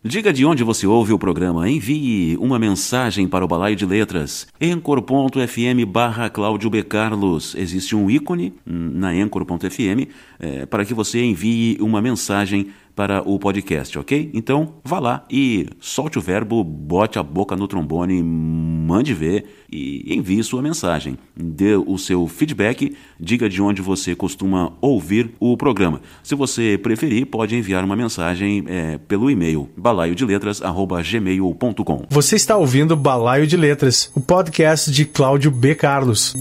Diga 0.04 0.32
de 0.32 0.46
onde 0.46 0.64
você 0.64 0.86
ouve 0.86 1.14
o 1.14 1.18
programa. 1.18 1.70
Envie 1.70 2.38
uma 2.38 2.60
mensagem 2.60 3.28
para 3.28 3.44
o 3.44 3.48
Balaio 3.48 3.76
de 3.76 3.86
Letras. 3.86 4.48
Encor.fm 4.62 5.86
barra 5.88 6.30
Cláudio 6.30 6.70
B. 6.70 6.84
Carlos. 6.84 7.56
Existe 7.56 7.96
um 7.96 8.10
ícone 8.10 8.54
na 8.66 9.16
Encor.fm 9.16 10.08
é, 10.38 10.66
para 10.66 10.84
que 10.84 10.94
você 10.94 11.24
envie 11.24 11.78
uma 11.80 12.02
mensagem 12.02 12.68
para 12.96 13.22
o 13.28 13.38
podcast, 13.38 14.00
ok? 14.00 14.32
Então, 14.34 14.76
vá 14.84 14.98
lá 15.00 15.24
e 15.30 15.68
solte 15.80 16.18
o 16.18 16.22
verbo, 16.22 16.64
bote 16.64 17.20
a 17.20 17.24
boca 17.24 17.56
no 17.56 17.68
trombone, 17.68 18.24
mande 18.24 19.14
ver 19.14 19.46
e 19.70 20.16
envie 20.16 20.42
sua 20.44 20.62
mensagem. 20.62 21.18
Dê 21.36 21.76
o 21.76 21.98
seu 21.98 22.26
feedback, 22.28 22.96
diga 23.20 23.50
de 23.50 23.62
onde 23.62 23.82
você 23.82 24.16
costuma 24.16 24.72
ouvir 24.80 25.32
o 25.40 25.58
programa. 25.58 26.00
Se 26.24 26.36
você 26.36 26.80
preferir, 26.82 27.26
pode 27.26 27.54
enviar 27.56 27.84
uma 27.84 27.96
mensagem 27.96 28.64
é, 28.68 28.98
pelo 28.98 29.30
e-mail 29.30 29.70
balaiodeletras@gmail.com. 29.76 32.06
Você 32.10 32.38
está 32.38 32.56
ouvindo 32.56 32.96
Balaio 32.96 33.46
de 33.46 33.58
Letras, 33.58 34.10
o 34.16 34.22
podcast 34.22 34.90
de 34.92 35.04
Cláudio 35.06 35.52
B. 35.52 35.76
Carlos. 35.76 36.34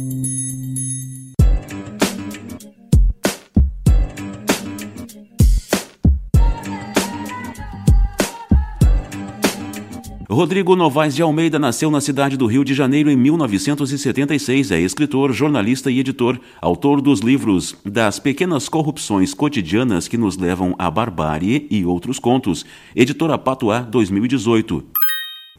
Rodrigo 10.35 10.75
Novaes 10.75 11.15
de 11.15 11.23
Almeida 11.23 11.61
nasceu 11.61 11.93
na 11.93 12.01
cidade 12.01 12.37
do 12.37 12.47
Rio 12.47 12.65
de 12.65 12.75
Janeiro 12.75 13.09
em 13.09 13.17
1976. 13.17 14.73
É 14.73 14.81
escritor, 14.81 15.33
jornalista 15.33 15.93
e 15.93 16.01
editor, 16.01 16.41
autor 16.61 17.01
dos 17.01 17.21
livros 17.21 17.77
Das 17.85 18.19
Pequenas 18.19 18.69
Corrupções 18.69 19.33
Cotidianas 19.33 20.09
que 20.09 20.19
Nos 20.19 20.37
Levam 20.37 20.75
à 20.77 20.91
Barbárie 20.91 21.69
e 21.71 21.85
Outros 21.85 22.19
Contos, 22.19 22.67
editora 22.97 23.39
Patuá 23.39 23.79
2018. 23.79 24.85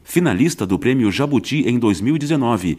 Finalista 0.04 0.66
do 0.66 0.78
Prêmio 0.78 1.10
Jabuti 1.10 1.66
em 1.66 1.78
2019. 1.78 2.76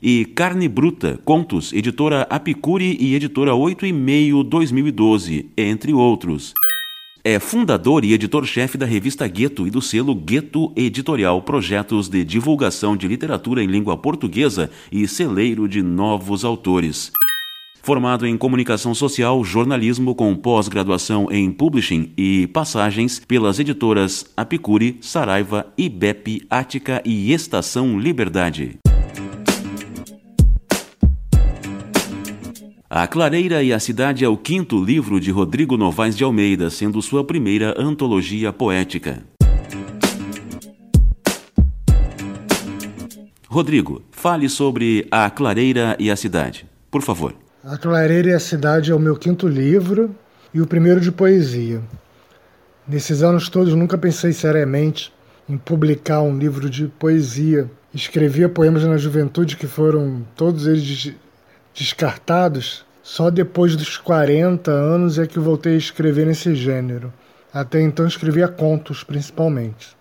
E 0.00 0.26
Carne 0.26 0.68
Bruta, 0.68 1.18
Contos, 1.24 1.72
editora 1.72 2.22
Apicuri 2.30 2.96
e 3.00 3.16
editora 3.16 3.52
8 3.52 3.84
e 3.84 3.92
meio 3.92 4.44
2012, 4.44 5.50
entre 5.58 5.92
outros. 5.92 6.54
É 7.28 7.40
fundador 7.40 8.04
e 8.04 8.12
editor-chefe 8.12 8.78
da 8.78 8.86
revista 8.86 9.26
Gueto 9.26 9.66
e 9.66 9.70
do 9.72 9.82
selo 9.82 10.14
Gueto 10.14 10.72
Editorial, 10.76 11.42
projetos 11.42 12.08
de 12.08 12.22
divulgação 12.22 12.96
de 12.96 13.08
literatura 13.08 13.60
em 13.60 13.66
língua 13.66 13.96
portuguesa 13.96 14.70
e 14.92 15.08
celeiro 15.08 15.68
de 15.68 15.82
novos 15.82 16.44
autores. 16.44 17.10
Formado 17.82 18.28
em 18.28 18.38
comunicação 18.38 18.94
social, 18.94 19.42
jornalismo 19.42 20.14
com 20.14 20.36
pós-graduação 20.36 21.26
em 21.28 21.50
publishing 21.50 22.12
e 22.16 22.46
passagens 22.46 23.18
pelas 23.18 23.58
editoras 23.58 24.24
Apicuri, 24.36 24.98
Saraiva, 25.00 25.66
IBEP, 25.76 26.46
Ática 26.48 27.02
e 27.04 27.32
Estação 27.32 27.98
Liberdade. 27.98 28.78
A 32.98 33.06
Clareira 33.06 33.62
e 33.62 33.74
a 33.74 33.78
Cidade 33.78 34.24
é 34.24 34.28
o 34.28 34.38
quinto 34.38 34.82
livro 34.82 35.20
de 35.20 35.30
Rodrigo 35.30 35.76
Novaes 35.76 36.16
de 36.16 36.24
Almeida, 36.24 36.70
sendo 36.70 37.02
sua 37.02 37.22
primeira 37.22 37.74
antologia 37.78 38.54
poética. 38.54 39.22
Rodrigo, 43.46 44.00
fale 44.10 44.48
sobre 44.48 45.06
A 45.10 45.28
Clareira 45.28 45.94
e 46.00 46.10
a 46.10 46.16
Cidade, 46.16 46.66
por 46.90 47.02
favor. 47.02 47.34
A 47.62 47.76
Clareira 47.76 48.30
e 48.30 48.32
a 48.32 48.40
Cidade 48.40 48.90
é 48.90 48.94
o 48.94 48.98
meu 48.98 49.14
quinto 49.14 49.46
livro 49.46 50.16
e 50.54 50.62
o 50.62 50.66
primeiro 50.66 50.98
de 50.98 51.12
poesia. 51.12 51.82
Nesses 52.88 53.22
anos 53.22 53.50
todos 53.50 53.74
nunca 53.74 53.98
pensei 53.98 54.32
seriamente 54.32 55.12
em 55.46 55.58
publicar 55.58 56.22
um 56.22 56.38
livro 56.38 56.70
de 56.70 56.86
poesia. 56.86 57.70
Escrevia 57.92 58.48
poemas 58.48 58.84
na 58.84 58.96
juventude 58.96 59.54
que 59.54 59.66
foram 59.66 60.26
todos 60.34 60.66
eles 60.66 61.12
descartados 61.74 62.85
só 63.06 63.30
depois 63.30 63.76
dos 63.76 63.96
40 63.96 64.68
anos 64.68 65.16
é 65.16 65.28
que 65.28 65.38
voltei 65.38 65.74
a 65.74 65.78
escrever 65.78 66.26
nesse 66.26 66.56
gênero. 66.56 67.12
Até 67.54 67.80
então 67.80 68.04
escrevia 68.04 68.48
contos, 68.48 69.04
principalmente. 69.04 69.96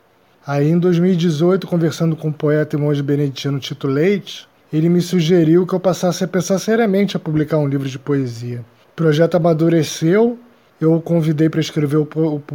Aí 0.45 0.67
em 0.69 0.79
2018, 0.79 1.67
conversando 1.67 2.15
com 2.15 2.29
o 2.29 2.33
poeta 2.33 2.75
e 2.75 2.79
monge 2.79 3.03
beneditino 3.03 3.59
Tito 3.59 3.87
Leite, 3.87 4.47
ele 4.73 4.89
me 4.89 5.01
sugeriu 5.01 5.67
que 5.67 5.73
eu 5.73 5.79
passasse 5.79 6.23
a 6.23 6.27
pensar 6.27 6.57
seriamente 6.57 7.15
a 7.15 7.19
publicar 7.19 7.59
um 7.59 7.67
livro 7.67 7.87
de 7.87 7.99
poesia. 7.99 8.65
O 8.91 8.95
projeto 8.95 9.35
amadureceu, 9.35 10.39
eu 10.81 10.95
o 10.95 10.99
convidei 10.99 11.47
para 11.47 11.61
escrever 11.61 11.97
o 11.97 12.07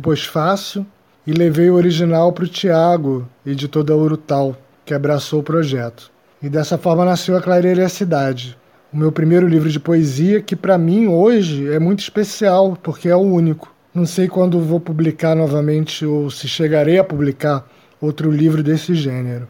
pós-fácil 0.02 0.84
e 1.24 1.30
levei 1.30 1.70
o 1.70 1.74
original 1.74 2.32
para 2.32 2.44
o 2.44 2.48
Tiago, 2.48 3.24
editor 3.46 3.84
da 3.84 3.94
Urutal, 3.94 4.56
que 4.84 4.94
abraçou 4.94 5.38
o 5.38 5.44
projeto. 5.44 6.10
E 6.42 6.48
dessa 6.48 6.76
forma 6.76 7.04
nasceu 7.04 7.36
A 7.36 7.40
Clareira 7.40 7.82
e 7.82 7.84
a 7.84 7.88
Cidade, 7.88 8.58
o 8.92 8.96
meu 8.96 9.12
primeiro 9.12 9.46
livro 9.46 9.68
de 9.68 9.78
poesia, 9.78 10.40
que 10.40 10.56
para 10.56 10.76
mim 10.76 11.06
hoje 11.06 11.68
é 11.68 11.78
muito 11.78 12.00
especial, 12.00 12.76
porque 12.82 13.08
é 13.08 13.14
o 13.14 13.20
único. 13.20 13.72
Não 13.94 14.04
sei 14.04 14.28
quando 14.28 14.60
vou 14.60 14.80
publicar 14.80 15.34
novamente 15.34 16.04
ou 16.04 16.30
se 16.30 16.48
chegarei 16.48 16.98
a 16.98 17.04
publicar 17.04 17.68
outro 18.00 18.30
livro 18.30 18.62
desse 18.62 18.94
gênero. 18.94 19.46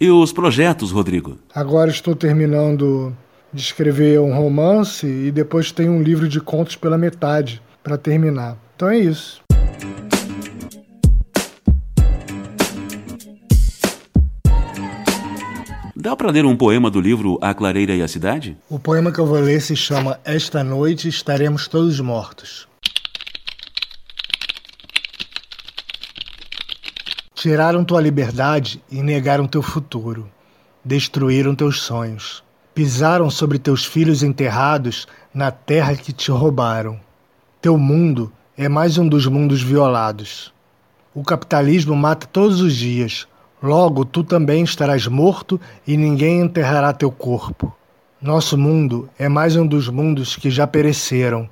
E 0.00 0.10
os 0.10 0.32
projetos, 0.32 0.90
Rodrigo? 0.90 1.38
Agora 1.54 1.90
estou 1.90 2.14
terminando 2.14 3.14
de 3.52 3.62
escrever 3.62 4.20
um 4.20 4.34
romance 4.34 5.06
e 5.06 5.30
depois 5.30 5.72
tenho 5.72 5.92
um 5.92 6.02
livro 6.02 6.28
de 6.28 6.40
contos 6.40 6.76
pela 6.76 6.96
metade 6.96 7.62
para 7.82 7.98
terminar. 7.98 8.56
Então 8.76 8.88
é 8.88 8.98
isso. 8.98 9.39
Dá 16.00 16.16
para 16.16 16.30
ler 16.30 16.46
um 16.46 16.56
poema 16.56 16.90
do 16.90 16.98
livro 16.98 17.38
A 17.42 17.52
Clareira 17.52 17.94
e 17.94 18.00
a 18.00 18.08
Cidade? 18.08 18.56
O 18.70 18.78
poema 18.78 19.12
que 19.12 19.18
eu 19.18 19.26
vou 19.26 19.38
ler 19.38 19.60
se 19.60 19.76
chama 19.76 20.18
Esta 20.24 20.64
Noite 20.64 21.06
Estaremos 21.08 21.68
Todos 21.68 22.00
Mortos. 22.00 22.66
Tiraram 27.34 27.84
tua 27.84 28.00
liberdade 28.00 28.82
e 28.90 29.02
negaram 29.02 29.46
teu 29.46 29.60
futuro. 29.60 30.26
Destruíram 30.82 31.54
teus 31.54 31.82
sonhos. 31.82 32.42
Pisaram 32.74 33.28
sobre 33.28 33.58
teus 33.58 33.84
filhos 33.84 34.22
enterrados 34.22 35.06
na 35.34 35.50
terra 35.50 35.94
que 35.94 36.14
te 36.14 36.30
roubaram. 36.30 36.98
Teu 37.60 37.76
mundo 37.76 38.32
é 38.56 38.70
mais 38.70 38.96
um 38.96 39.06
dos 39.06 39.26
mundos 39.26 39.62
violados. 39.62 40.50
O 41.14 41.22
capitalismo 41.22 41.94
mata 41.94 42.26
todos 42.26 42.62
os 42.62 42.74
dias, 42.74 43.28
Logo 43.62 44.06
tu 44.06 44.24
também 44.24 44.64
estarás 44.64 45.06
morto 45.06 45.60
e 45.86 45.94
ninguém 45.94 46.40
enterrará 46.40 46.94
teu 46.94 47.12
corpo. 47.12 47.70
Nosso 48.20 48.56
mundo 48.56 49.08
é 49.18 49.28
mais 49.28 49.54
um 49.54 49.66
dos 49.66 49.86
mundos 49.88 50.34
que 50.34 50.50
já 50.50 50.66
pereceram. 50.66 51.46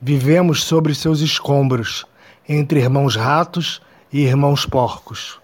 Vivemos 0.00 0.62
sobre 0.62 0.94
seus 0.94 1.20
escombros, 1.20 2.06
entre 2.48 2.78
irmãos 2.78 3.16
ratos 3.16 3.82
e 4.12 4.20
irmãos 4.20 4.64
porcos. 4.64 5.39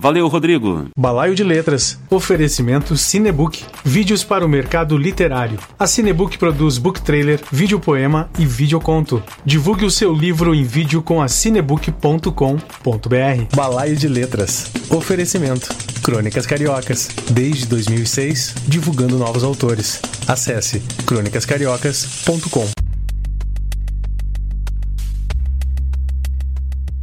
Valeu, 0.00 0.26
Rodrigo. 0.28 0.86
Balaio 0.96 1.34
de 1.34 1.44
Letras. 1.44 2.00
Oferecimento 2.08 2.96
Cinebook. 2.96 3.62
Vídeos 3.84 4.24
para 4.24 4.42
o 4.42 4.48
mercado 4.48 4.96
literário. 4.96 5.58
A 5.78 5.86
Cinebook 5.86 6.38
produz 6.38 6.78
book 6.78 7.02
trailer, 7.02 7.38
vídeo 7.52 7.78
poema 7.78 8.30
e 8.38 8.46
videoconto. 8.46 9.22
Divulgue 9.44 9.84
o 9.84 9.90
seu 9.90 10.14
livro 10.14 10.54
em 10.54 10.64
vídeo 10.64 11.02
com 11.02 11.20
a 11.20 11.28
cinebook.com.br. 11.28 13.54
Balaio 13.54 13.94
de 13.94 14.08
Letras. 14.08 14.72
Oferecimento. 14.88 15.68
Crônicas 16.02 16.46
Cariocas. 16.46 17.10
Desde 17.30 17.66
2006, 17.66 18.54
divulgando 18.66 19.18
novos 19.18 19.44
autores. 19.44 20.00
Acesse 20.26 20.80
crônicascariocas.com. 21.04 22.70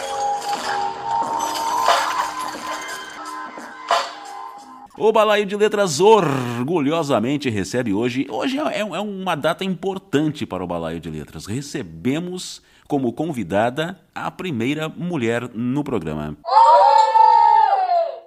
O 4.95 5.11
Balaio 5.11 5.43
de 5.43 5.55
Letras 5.55 5.99
orgulhosamente 5.99 7.49
recebe 7.49 7.91
hoje. 7.91 8.27
Hoje 8.29 8.59
é, 8.59 8.79
é 8.79 8.99
uma 8.99 9.33
data 9.35 9.63
importante 9.63 10.45
para 10.45 10.63
o 10.63 10.67
Balaio 10.67 10.99
de 10.99 11.09
Letras. 11.09 11.47
Recebemos 11.47 12.61
como 12.87 13.11
convidada 13.11 13.99
a 14.13 14.29
primeira 14.29 14.87
mulher 14.87 15.49
no 15.55 15.83
programa. 15.83 16.37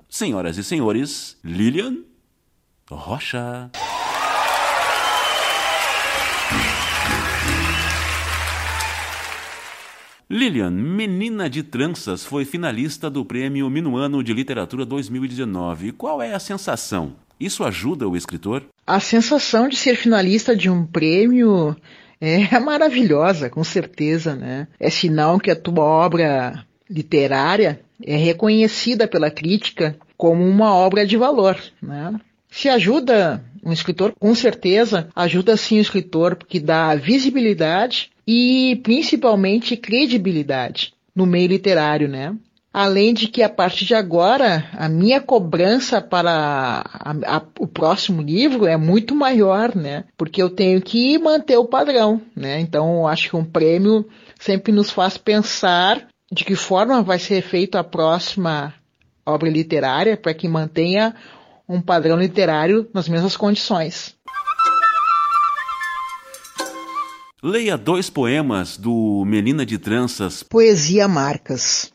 Senhoras 0.08 0.58
e 0.58 0.64
senhores, 0.64 1.38
Lilian 1.44 1.98
Rocha. 2.90 3.70
Lilian, 10.28 10.72
Menina 10.72 11.48
de 11.48 11.62
Tranças, 11.62 12.24
foi 12.24 12.44
finalista 12.44 13.08
do 13.08 13.24
Prêmio 13.24 13.70
Minuano 13.70 14.24
de 14.24 14.34
Literatura 14.34 14.84
2019. 14.84 15.92
Qual 15.92 16.20
é 16.20 16.34
a 16.34 16.40
sensação? 16.40 17.14
Isso 17.38 17.62
ajuda 17.62 18.08
o 18.08 18.16
escritor? 18.16 18.64
A 18.84 18.98
sensação 18.98 19.68
de 19.68 19.76
ser 19.76 19.94
finalista 19.94 20.56
de 20.56 20.68
um 20.68 20.84
prêmio 20.84 21.76
é 22.20 22.58
maravilhosa, 22.58 23.48
com 23.48 23.62
certeza, 23.62 24.34
né? 24.34 24.66
É 24.80 24.90
sinal 24.90 25.38
que 25.38 25.48
a 25.48 25.54
tua 25.54 25.84
obra 25.84 26.66
literária 26.90 27.80
é 28.02 28.16
reconhecida 28.16 29.06
pela 29.06 29.30
crítica 29.30 29.96
como 30.16 30.44
uma 30.44 30.74
obra 30.74 31.06
de 31.06 31.16
valor, 31.16 31.56
né? 31.80 32.18
Se 32.50 32.68
ajuda 32.68 33.44
um 33.62 33.72
escritor, 33.72 34.12
com 34.18 34.34
certeza, 34.34 35.08
ajuda 35.14 35.56
sim 35.56 35.78
o 35.78 35.80
escritor 35.80 36.34
porque 36.34 36.58
dá 36.58 36.96
visibilidade 36.96 38.10
e 38.26 38.80
principalmente 38.82 39.76
credibilidade 39.76 40.92
no 41.14 41.24
meio 41.24 41.48
literário, 41.48 42.08
né? 42.08 42.36
Além 42.72 43.14
de 43.14 43.28
que 43.28 43.42
a 43.42 43.48
partir 43.48 43.86
de 43.86 43.94
agora 43.94 44.68
a 44.72 44.86
minha 44.86 45.18
cobrança 45.18 46.02
para 46.02 46.84
a, 46.92 47.36
a, 47.36 47.42
o 47.58 47.66
próximo 47.66 48.20
livro 48.20 48.66
é 48.66 48.76
muito 48.76 49.14
maior, 49.14 49.74
né? 49.74 50.04
Porque 50.16 50.42
eu 50.42 50.50
tenho 50.50 50.82
que 50.82 51.18
manter 51.18 51.56
o 51.56 51.64
padrão, 51.64 52.20
né? 52.34 52.60
Então 52.60 53.06
acho 53.06 53.30
que 53.30 53.36
um 53.36 53.44
prêmio 53.44 54.06
sempre 54.38 54.72
nos 54.72 54.90
faz 54.90 55.16
pensar 55.16 56.06
de 56.30 56.44
que 56.44 56.54
forma 56.54 57.02
vai 57.02 57.18
ser 57.18 57.40
feita 57.40 57.80
a 57.80 57.84
próxima 57.84 58.74
obra 59.24 59.48
literária 59.48 60.16
para 60.16 60.34
que 60.34 60.46
mantenha 60.46 61.14
um 61.68 61.80
padrão 61.80 62.18
literário 62.18 62.88
nas 62.92 63.08
mesmas 63.08 63.36
condições. 63.36 64.14
Leia 67.48 67.78
dois 67.78 68.10
poemas 68.10 68.76
do 68.76 69.24
Menina 69.24 69.64
de 69.64 69.78
Tranças. 69.78 70.42
Poesia 70.42 71.06
Marcas. 71.06 71.92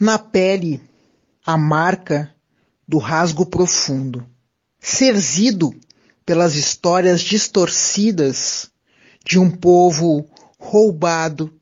Na 0.00 0.18
pele, 0.18 0.80
a 1.44 1.58
marca 1.58 2.34
do 2.88 2.96
rasgo 2.96 3.44
profundo, 3.44 4.26
serzido 4.78 5.70
pelas 6.24 6.54
histórias 6.54 7.20
distorcidas 7.20 8.70
de 9.22 9.38
um 9.38 9.50
povo 9.50 10.26
roubado 10.58 11.52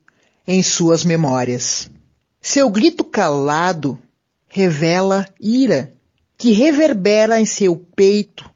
em 0.47 0.63
suas 0.63 1.03
memórias. 1.03 1.91
Seu 2.39 2.69
grito 2.69 3.03
calado 3.03 3.99
revela 4.47 5.27
ira 5.41 5.93
que 6.37 6.53
reverbera 6.53 7.37
em 7.37 7.45
seu 7.45 7.75
peito 7.75 8.49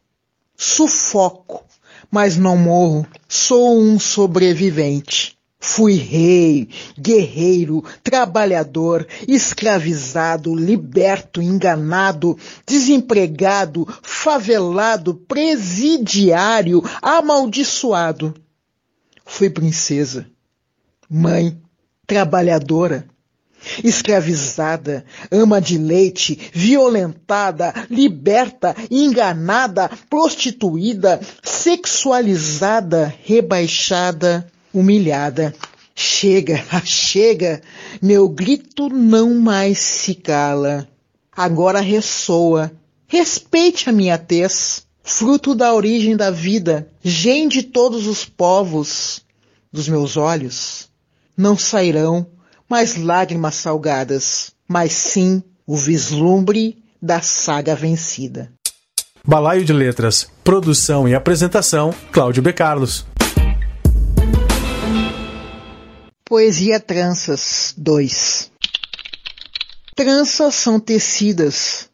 Sufoco, 0.63 1.65
mas 2.09 2.37
não 2.37 2.55
morro. 2.55 3.05
Sou 3.27 3.77
um 3.77 3.99
sobrevivente. 3.99 5.37
Fui 5.59 5.95
rei, 5.95 6.69
guerreiro, 6.97 7.83
trabalhador, 8.01 9.05
escravizado, 9.27 10.55
liberto, 10.55 11.41
enganado, 11.41 12.37
desempregado, 12.65 13.85
favelado, 14.01 15.15
presidiário, 15.15 16.81
amaldiçoado. 17.01 18.33
Fui 19.25 19.49
princesa, 19.49 20.25
mãe, 21.09 21.57
trabalhadora, 22.07 23.05
escravizada, 23.83 25.05
ama 25.31 25.61
de 25.61 25.77
leite, 25.77 26.51
violentada, 26.53 27.73
liberta, 27.89 28.75
enganada, 28.89 29.89
prostituída, 30.09 31.19
sexualizada, 31.41 33.13
rebaixada, 33.23 34.49
humilhada. 34.73 35.53
Chega, 35.95 36.63
chega, 36.83 37.61
meu 38.01 38.27
grito 38.27 38.89
não 38.89 39.35
mais 39.35 39.77
se 39.77 40.15
cala. 40.15 40.87
Agora 41.35 41.79
ressoa. 41.79 42.71
Respeite 43.07 43.89
a 43.89 43.93
minha 43.93 44.17
tez, 44.17 44.87
fruto 45.03 45.53
da 45.53 45.73
origem 45.73 46.15
da 46.15 46.31
vida, 46.31 46.89
gen 47.03 47.47
de 47.47 47.61
todos 47.61 48.07
os 48.07 48.25
povos. 48.25 49.21
Dos 49.71 49.87
meus 49.87 50.17
olhos 50.17 50.91
não 51.35 51.57
sairão 51.57 52.27
mais 52.69 52.95
lágrimas 52.95 53.55
salgadas, 53.55 54.51
mas 54.67 54.93
sim 54.93 55.43
o 55.65 55.75
vislumbre 55.75 56.83
da 57.01 57.21
saga 57.21 57.75
vencida. 57.75 58.51
Balaio 59.25 59.63
de 59.63 59.71
Letras, 59.71 60.27
produção 60.43 61.07
e 61.07 61.15
apresentação, 61.15 61.93
Cláudio 62.11 62.43
B. 62.43 62.51
Carlos. 62.51 63.05
Poesia 66.25 66.79
Tranças 66.79 67.73
2 67.77 68.51
Tranças 69.95 70.55
são 70.55 70.79
tecidas 70.79 71.89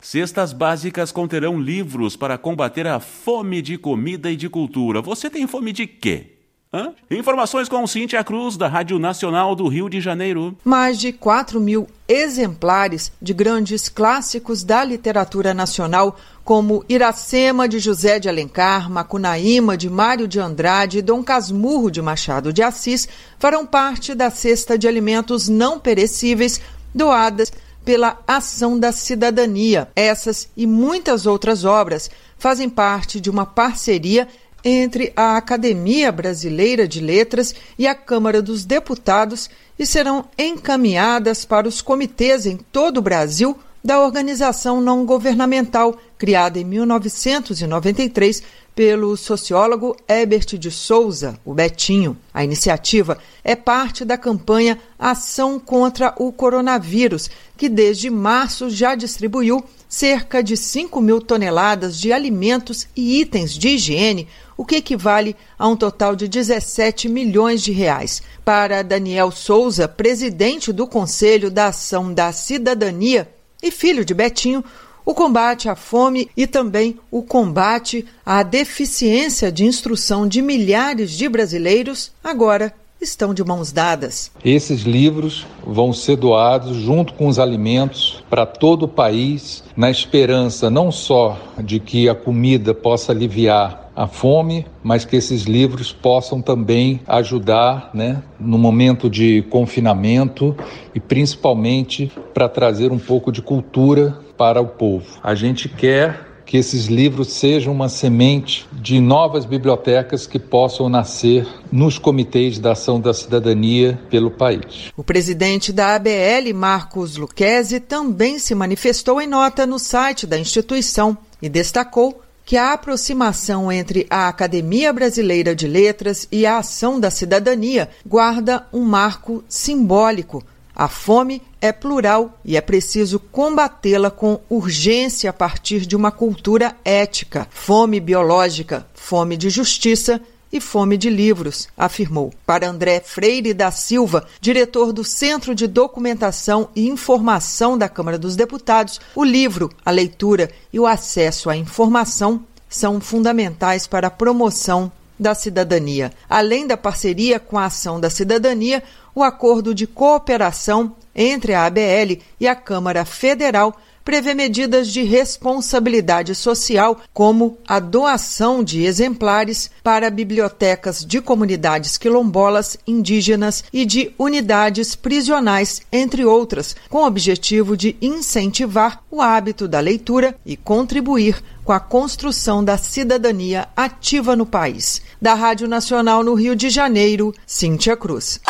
Cestas 0.00 0.54
básicas 0.54 1.12
conterão 1.12 1.60
livros 1.60 2.16
para 2.16 2.38
combater 2.38 2.86
a 2.86 2.98
fome 2.98 3.60
de 3.60 3.76
comida 3.76 4.30
e 4.30 4.36
de 4.36 4.48
cultura. 4.48 5.02
Você 5.02 5.28
tem 5.28 5.46
fome 5.46 5.70
de 5.70 5.86
quê? 5.86 6.35
Hã? 6.72 6.92
Informações 7.10 7.68
com 7.68 7.86
Cíntia 7.86 8.24
Cruz, 8.24 8.56
da 8.56 8.66
Rádio 8.66 8.98
Nacional 8.98 9.54
do 9.54 9.68
Rio 9.68 9.88
de 9.88 10.00
Janeiro. 10.00 10.56
Mais 10.64 10.98
de 10.98 11.12
4 11.12 11.60
mil 11.60 11.86
exemplares 12.08 13.12
de 13.22 13.32
grandes 13.32 13.88
clássicos 13.88 14.64
da 14.64 14.82
literatura 14.82 15.54
nacional, 15.54 16.18
como 16.44 16.84
Iracema 16.88 17.68
de 17.68 17.78
José 17.78 18.18
de 18.18 18.28
Alencar, 18.28 18.90
Macunaíma 18.90 19.76
de 19.76 19.88
Mário 19.88 20.26
de 20.26 20.40
Andrade 20.40 20.98
e 20.98 21.02
Dom 21.02 21.22
Casmurro 21.22 21.90
de 21.90 22.02
Machado 22.02 22.52
de 22.52 22.62
Assis, 22.62 23.08
farão 23.38 23.64
parte 23.64 24.12
da 24.12 24.28
cesta 24.28 24.76
de 24.76 24.88
alimentos 24.88 25.48
não 25.48 25.78
perecíveis 25.78 26.60
doadas 26.92 27.52
pela 27.84 28.18
Ação 28.26 28.76
da 28.76 28.90
Cidadania. 28.90 29.88
Essas 29.94 30.48
e 30.56 30.66
muitas 30.66 31.26
outras 31.26 31.64
obras 31.64 32.10
fazem 32.36 32.68
parte 32.68 33.20
de 33.20 33.30
uma 33.30 33.46
parceria 33.46 34.26
entre 34.64 35.12
a 35.14 35.36
Academia 35.36 36.10
Brasileira 36.10 36.88
de 36.88 37.00
Letras 37.00 37.54
e 37.78 37.86
a 37.86 37.94
Câmara 37.94 38.42
dos 38.42 38.64
Deputados 38.64 39.48
e 39.78 39.86
serão 39.86 40.24
encaminhadas 40.38 41.44
para 41.44 41.68
os 41.68 41.80
comitês 41.80 42.46
em 42.46 42.56
todo 42.56 42.98
o 42.98 43.02
Brasil 43.02 43.56
da 43.84 44.00
organização 44.02 44.80
não 44.80 45.06
governamental 45.06 45.96
criada 46.18 46.58
em 46.58 46.64
1993 46.64 48.42
pelo 48.76 49.16
sociólogo 49.16 49.96
Herbert 50.06 50.58
de 50.58 50.70
Souza, 50.70 51.40
o 51.46 51.54
Betinho. 51.54 52.14
A 52.32 52.44
iniciativa 52.44 53.16
é 53.42 53.56
parte 53.56 54.04
da 54.04 54.18
campanha 54.18 54.78
Ação 54.98 55.58
contra 55.58 56.14
o 56.18 56.30
Coronavírus, 56.30 57.30
que 57.56 57.70
desde 57.70 58.10
março 58.10 58.68
já 58.68 58.94
distribuiu 58.94 59.64
cerca 59.88 60.42
de 60.42 60.58
5 60.58 61.00
mil 61.00 61.22
toneladas 61.22 61.98
de 61.98 62.12
alimentos 62.12 62.86
e 62.94 63.18
itens 63.18 63.52
de 63.52 63.68
higiene, 63.68 64.28
o 64.58 64.64
que 64.64 64.76
equivale 64.76 65.34
a 65.58 65.66
um 65.66 65.76
total 65.76 66.14
de 66.14 66.28
17 66.28 67.08
milhões 67.08 67.62
de 67.62 67.72
reais. 67.72 68.20
Para 68.44 68.82
Daniel 68.82 69.30
Souza, 69.30 69.88
presidente 69.88 70.70
do 70.70 70.86
Conselho 70.86 71.50
da 71.50 71.68
Ação 71.68 72.12
da 72.12 72.30
Cidadania 72.30 73.26
e 73.62 73.70
filho 73.70 74.04
de 74.04 74.12
Betinho, 74.12 74.62
o 75.06 75.14
combate 75.14 75.68
à 75.68 75.76
fome 75.76 76.28
e 76.36 76.48
também 76.48 76.98
o 77.12 77.22
combate 77.22 78.04
à 78.26 78.42
deficiência 78.42 79.52
de 79.52 79.64
instrução 79.64 80.26
de 80.26 80.42
milhares 80.42 81.12
de 81.12 81.28
brasileiros 81.28 82.10
agora 82.24 82.74
estão 83.00 83.32
de 83.32 83.44
mãos 83.44 83.70
dadas. 83.70 84.32
Esses 84.44 84.82
livros 84.82 85.46
vão 85.64 85.92
ser 85.92 86.16
doados 86.16 86.76
junto 86.78 87.14
com 87.14 87.28
os 87.28 87.38
alimentos 87.38 88.24
para 88.28 88.44
todo 88.44 88.84
o 88.84 88.88
país, 88.88 89.62
na 89.76 89.90
esperança 89.90 90.68
não 90.68 90.90
só 90.90 91.38
de 91.62 91.78
que 91.78 92.08
a 92.08 92.14
comida 92.14 92.74
possa 92.74 93.12
aliviar 93.12 93.92
a 93.94 94.08
fome, 94.08 94.66
mas 94.82 95.04
que 95.04 95.14
esses 95.14 95.44
livros 95.44 95.92
possam 95.92 96.42
também 96.42 97.00
ajudar 97.06 97.90
né, 97.94 98.22
no 98.40 98.58
momento 98.58 99.08
de 99.08 99.42
confinamento 99.50 100.56
e 100.94 100.98
principalmente 100.98 102.10
para 102.34 102.48
trazer 102.48 102.90
um 102.90 102.98
pouco 102.98 103.30
de 103.30 103.40
cultura 103.40 104.25
para 104.36 104.60
o 104.60 104.66
povo. 104.66 105.06
A 105.22 105.34
gente 105.34 105.68
quer 105.68 106.26
que 106.46 106.56
esses 106.56 106.86
livros 106.86 107.32
sejam 107.32 107.72
uma 107.72 107.88
semente 107.88 108.68
de 108.72 109.00
novas 109.00 109.44
bibliotecas 109.44 110.26
que 110.26 110.38
possam 110.38 110.88
nascer 110.88 111.46
nos 111.72 111.98
comitês 111.98 112.58
da 112.58 112.72
ação 112.72 113.00
da 113.00 113.12
cidadania 113.12 113.98
pelo 114.08 114.30
país. 114.30 114.92
O 114.96 115.02
presidente 115.02 115.72
da 115.72 115.96
ABL, 115.96 116.54
Marcos 116.54 117.16
Luquezzi, 117.16 117.80
também 117.80 118.38
se 118.38 118.54
manifestou 118.54 119.20
em 119.20 119.26
nota 119.26 119.66
no 119.66 119.78
site 119.78 120.26
da 120.26 120.38
instituição 120.38 121.18
e 121.42 121.48
destacou 121.48 122.22
que 122.44 122.56
a 122.56 122.72
aproximação 122.72 123.72
entre 123.72 124.06
a 124.08 124.28
Academia 124.28 124.92
Brasileira 124.92 125.52
de 125.52 125.66
Letras 125.66 126.28
e 126.30 126.46
a 126.46 126.58
ação 126.58 127.00
da 127.00 127.10
cidadania 127.10 127.88
guarda 128.06 128.64
um 128.72 128.84
marco 128.84 129.42
simbólico 129.48 130.44
a 130.76 130.88
fome 130.88 131.42
é 131.58 131.72
plural 131.72 132.38
e 132.44 132.54
é 132.54 132.60
preciso 132.60 133.18
combatê-la 133.18 134.10
com 134.10 134.38
urgência 134.50 135.30
a 135.30 135.32
partir 135.32 135.86
de 135.86 135.96
uma 135.96 136.12
cultura 136.12 136.76
ética, 136.84 137.48
fome 137.50 137.98
biológica, 137.98 138.86
fome 138.94 139.38
de 139.38 139.48
justiça 139.48 140.20
e 140.52 140.60
fome 140.60 140.98
de 140.98 141.08
livros, 141.08 141.68
afirmou. 141.76 142.30
Para 142.44 142.68
André 142.68 143.00
Freire 143.00 143.54
da 143.54 143.70
Silva, 143.70 144.26
diretor 144.38 144.92
do 144.92 145.02
Centro 145.02 145.54
de 145.54 145.66
Documentação 145.66 146.68
e 146.76 146.86
Informação 146.86 147.78
da 147.78 147.88
Câmara 147.88 148.18
dos 148.18 148.36
Deputados, 148.36 149.00
o 149.14 149.24
livro, 149.24 149.70
a 149.82 149.90
leitura 149.90 150.50
e 150.70 150.78
o 150.78 150.86
acesso 150.86 151.48
à 151.48 151.56
informação 151.56 152.44
são 152.68 153.00
fundamentais 153.00 153.86
para 153.86 154.08
a 154.08 154.10
promoção 154.10 154.92
da 155.18 155.34
cidadania. 155.34 156.12
Além 156.28 156.66
da 156.66 156.76
parceria 156.76 157.38
com 157.40 157.58
a 157.58 157.66
Ação 157.66 158.00
da 158.00 158.10
Cidadania, 158.10 158.82
o 159.14 159.22
acordo 159.22 159.74
de 159.74 159.86
cooperação 159.86 160.94
entre 161.14 161.54
a 161.54 161.64
ABL 161.64 162.20
e 162.38 162.46
a 162.46 162.54
Câmara 162.54 163.04
Federal 163.04 163.74
prevê 164.06 164.34
medidas 164.34 164.92
de 164.92 165.02
responsabilidade 165.02 166.32
social, 166.32 167.00
como 167.12 167.58
a 167.66 167.80
doação 167.80 168.62
de 168.62 168.84
exemplares 168.84 169.68
para 169.82 170.08
bibliotecas 170.08 171.04
de 171.04 171.20
comunidades 171.20 171.98
quilombolas, 171.98 172.76
indígenas 172.86 173.64
e 173.72 173.84
de 173.84 174.12
unidades 174.16 174.94
prisionais, 174.94 175.82
entre 175.90 176.24
outras, 176.24 176.76
com 176.88 176.98
o 176.98 177.06
objetivo 177.06 177.76
de 177.76 177.96
incentivar 178.00 179.02
o 179.10 179.20
hábito 179.20 179.66
da 179.66 179.80
leitura 179.80 180.36
e 180.46 180.56
contribuir 180.56 181.42
com 181.64 181.72
a 181.72 181.80
construção 181.80 182.64
da 182.64 182.78
cidadania 182.78 183.66
ativa 183.76 184.36
no 184.36 184.46
país. 184.46 185.02
Da 185.20 185.34
Rádio 185.34 185.66
Nacional 185.66 186.22
no 186.22 186.34
Rio 186.34 186.54
de 186.54 186.70
Janeiro, 186.70 187.34
Cíntia 187.44 187.96
Cruz. 187.96 188.40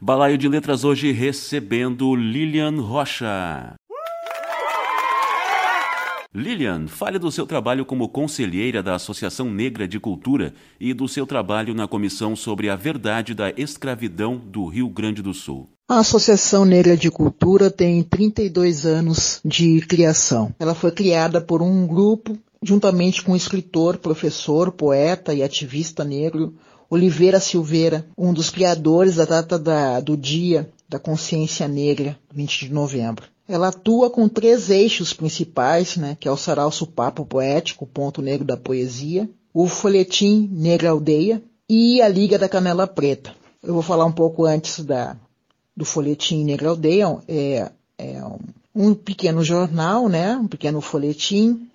Balaio 0.00 0.38
de 0.38 0.48
Letras 0.48 0.84
hoje 0.84 1.10
recebendo 1.10 2.14
Lilian 2.14 2.80
Rocha. 2.80 3.74
Lilian, 6.32 6.86
fale 6.86 7.18
do 7.18 7.32
seu 7.32 7.44
trabalho 7.44 7.84
como 7.84 8.08
conselheira 8.08 8.80
da 8.80 8.94
Associação 8.94 9.50
Negra 9.50 9.88
de 9.88 9.98
Cultura 9.98 10.54
e 10.78 10.94
do 10.94 11.08
seu 11.08 11.26
trabalho 11.26 11.74
na 11.74 11.88
comissão 11.88 12.36
sobre 12.36 12.70
a 12.70 12.76
verdade 12.76 13.34
da 13.34 13.50
escravidão 13.56 14.36
do 14.36 14.66
Rio 14.66 14.88
Grande 14.88 15.20
do 15.20 15.34
Sul. 15.34 15.68
A 15.88 15.98
Associação 15.98 16.64
Negra 16.64 16.96
de 16.96 17.10
Cultura 17.10 17.68
tem 17.68 18.00
32 18.04 18.86
anos 18.86 19.40
de 19.44 19.80
criação. 19.80 20.54
Ela 20.60 20.76
foi 20.76 20.92
criada 20.92 21.40
por 21.40 21.60
um 21.60 21.88
grupo, 21.88 22.38
juntamente 22.62 23.20
com 23.20 23.32
o 23.32 23.36
escritor, 23.36 23.98
professor, 23.98 24.70
poeta 24.70 25.34
e 25.34 25.42
ativista 25.42 26.04
negro 26.04 26.54
Oliveira 26.90 27.38
Silveira, 27.38 28.06
um 28.16 28.32
dos 28.32 28.48
criadores 28.48 29.16
da 29.16 29.24
data 29.24 29.58
da, 29.58 30.00
do 30.00 30.16
Dia 30.16 30.68
da 30.88 30.98
Consciência 30.98 31.68
Negra, 31.68 32.18
20 32.32 32.66
de 32.66 32.72
novembro. 32.72 33.26
Ela 33.46 33.68
atua 33.68 34.08
com 34.08 34.28
três 34.28 34.70
eixos 34.70 35.12
principais, 35.12 35.96
né, 35.96 36.16
que 36.18 36.26
é 36.26 36.30
o 36.30 36.36
sarau 36.36 36.70
supapo 36.70 37.26
poético, 37.26 37.84
o 37.84 37.88
ponto 37.88 38.22
negro 38.22 38.46
da 38.46 38.56
poesia, 38.56 39.28
o 39.52 39.68
folhetim 39.68 40.48
Negra 40.52 40.90
Aldeia 40.90 41.42
e 41.68 42.00
a 42.00 42.08
Liga 42.08 42.38
da 42.38 42.48
Canela 42.48 42.86
Preta. 42.86 43.34
Eu 43.62 43.74
vou 43.74 43.82
falar 43.82 44.04
um 44.06 44.12
pouco 44.12 44.44
antes 44.44 44.84
da, 44.84 45.16
do 45.76 45.84
folhetim 45.84 46.44
Negra 46.44 46.70
Aldeia, 46.70 47.18
é, 47.28 47.70
é 47.98 48.24
um, 48.24 48.38
um 48.74 48.94
pequeno 48.94 49.42
jornal, 49.42 50.08
né, 50.08 50.36
um 50.36 50.46
pequeno 50.46 50.80
folhetim 50.80 51.68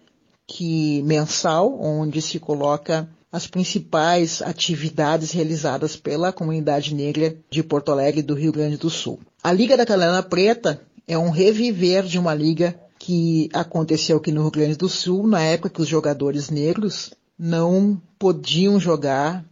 que 0.47 1.01
mensal, 1.03 1.80
onde 1.80 2.22
se 2.22 2.39
coloca 2.39 3.07
as 3.34 3.48
principais 3.48 4.44
atividades 4.44 5.32
realizadas 5.32 5.96
pela 5.96 6.32
comunidade 6.32 6.94
negra 6.94 7.36
de 7.50 7.64
Porto 7.64 7.92
Alegre 7.92 8.22
do 8.22 8.36
Rio 8.36 8.52
Grande 8.52 8.78
do 8.78 8.92
Sul. 8.92 9.20
A 9.44 9.52
Liga 9.52 9.76
da 9.76 9.88
Canela 9.88 10.22
Preta 10.22 10.80
é 11.08 11.18
um 11.18 11.32
reviver 11.32 12.04
de 12.04 12.20
uma 12.20 12.36
liga 12.36 12.80
que 13.00 13.50
aconteceu 13.52 14.18
aqui 14.18 14.32
no 14.32 14.44
Rio 14.44 14.52
Grande 14.52 14.76
do 14.76 14.88
Sul 14.88 15.26
na 15.26 15.42
época 15.42 15.72
que 15.72 15.82
os 15.82 15.88
jogadores 15.88 16.52
negros 16.52 17.12
não 17.38 18.00
podiam 18.20 18.80
jogar 18.80 19.44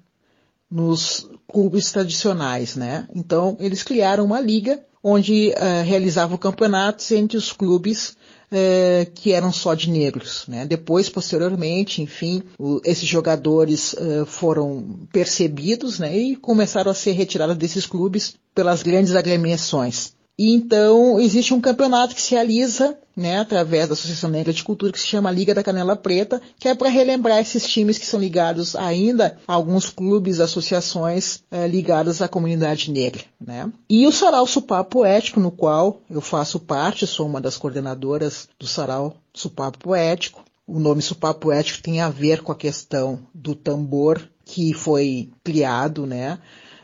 nos 0.70 1.28
clubes 1.48 1.92
tradicionais, 1.92 2.76
né? 2.76 3.08
Então 3.16 3.58
eles 3.60 3.82
criaram 3.82 4.24
uma 4.24 4.40
liga 4.40 4.80
onde 5.04 5.50
uh, 5.58 5.84
realizavam 5.84 6.38
campeonatos 6.38 7.12
entre 7.12 7.36
os 7.36 7.52
clubes 7.52 8.16
é, 8.52 9.08
que 9.16 9.32
eram 9.32 9.52
só 9.52 9.74
de 9.74 9.89
negros. 9.89 10.43
Né? 10.47 10.66
Depois, 10.66 11.10
posteriormente, 11.10 12.02
enfim, 12.02 12.43
o, 12.60 12.82
esses 12.84 13.08
jogadores 13.08 13.95
é, 13.97 14.26
foram 14.26 14.99
percebidos 15.12 15.99
né, 15.99 16.16
e 16.16 16.36
começaram 16.36 16.91
a 16.91 16.95
ser 16.95 17.14
retirados 17.14 17.56
desses 17.56 17.86
clubes 17.86 18.36
pelas 18.54 18.84
grandes 18.84 19.16
agremiações. 19.16 20.14
E 20.38 20.54
então 20.54 21.20
existe 21.20 21.54
um 21.54 21.62
campeonato 21.62 22.16
que 22.16 22.22
se 22.22 22.32
realiza, 22.32 22.97
né, 23.16 23.39
através 23.39 23.88
da 23.88 23.93
Associação 23.93 24.30
Negra 24.30 24.53
de 24.53 24.64
Cultura, 24.64 24.91
que 24.91 24.99
se 24.99 25.07
chama 25.07 25.32
Liga 25.32 25.53
da 25.53 25.64
Canela 25.64 25.95
Preta, 25.95 26.41
que 26.59 26.68
é 26.68 26.76
para 26.76 26.89
relembrar 26.89 27.39
esses 27.39 27.68
times 27.68 27.97
que 27.97 28.05
são 28.05 28.20
ligados 28.20 28.76
ainda 28.76 29.38
a 29.47 29.53
alguns 29.53 29.89
clubes, 29.89 30.39
associações 30.39 31.43
é, 31.51 31.68
ligadas 31.68 32.22
à 32.22 32.28
comunidade 32.28 32.91
negra, 32.91 33.24
né. 33.39 33.72
E 33.89 34.07
o 34.07 34.12
Sarau 34.12 34.47
Supá 34.47 34.84
Poético, 34.84 35.39
no 35.39 35.51
qual 35.51 36.01
eu 36.09 36.22
faço 36.22 36.59
parte, 36.59 37.05
sou 37.05 37.28
uma 37.28 37.41
das 37.41 37.57
coordenadoras 37.57 38.47
do 38.59 38.68
Sarau 38.68 39.16
Supá 39.34 39.72
Poético. 39.72 40.43
O 40.66 40.80
nome 40.80 41.01
Supá 41.01 41.34
Poético 41.34 41.82
tem 41.82 42.01
a 42.01 42.09
ver 42.09 42.41
com 42.41 42.51
a 42.51 42.55
questão 42.55 43.20
do 43.34 43.53
tambor 43.55 44.22
que 44.45 44.74
foi 44.74 45.30
criado, 45.43 46.05
né, 46.05 46.39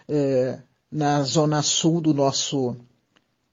é, 0.08 0.60
na 0.92 1.24
zona 1.24 1.62
sul 1.62 2.02
do 2.02 2.14
nosso 2.14 2.76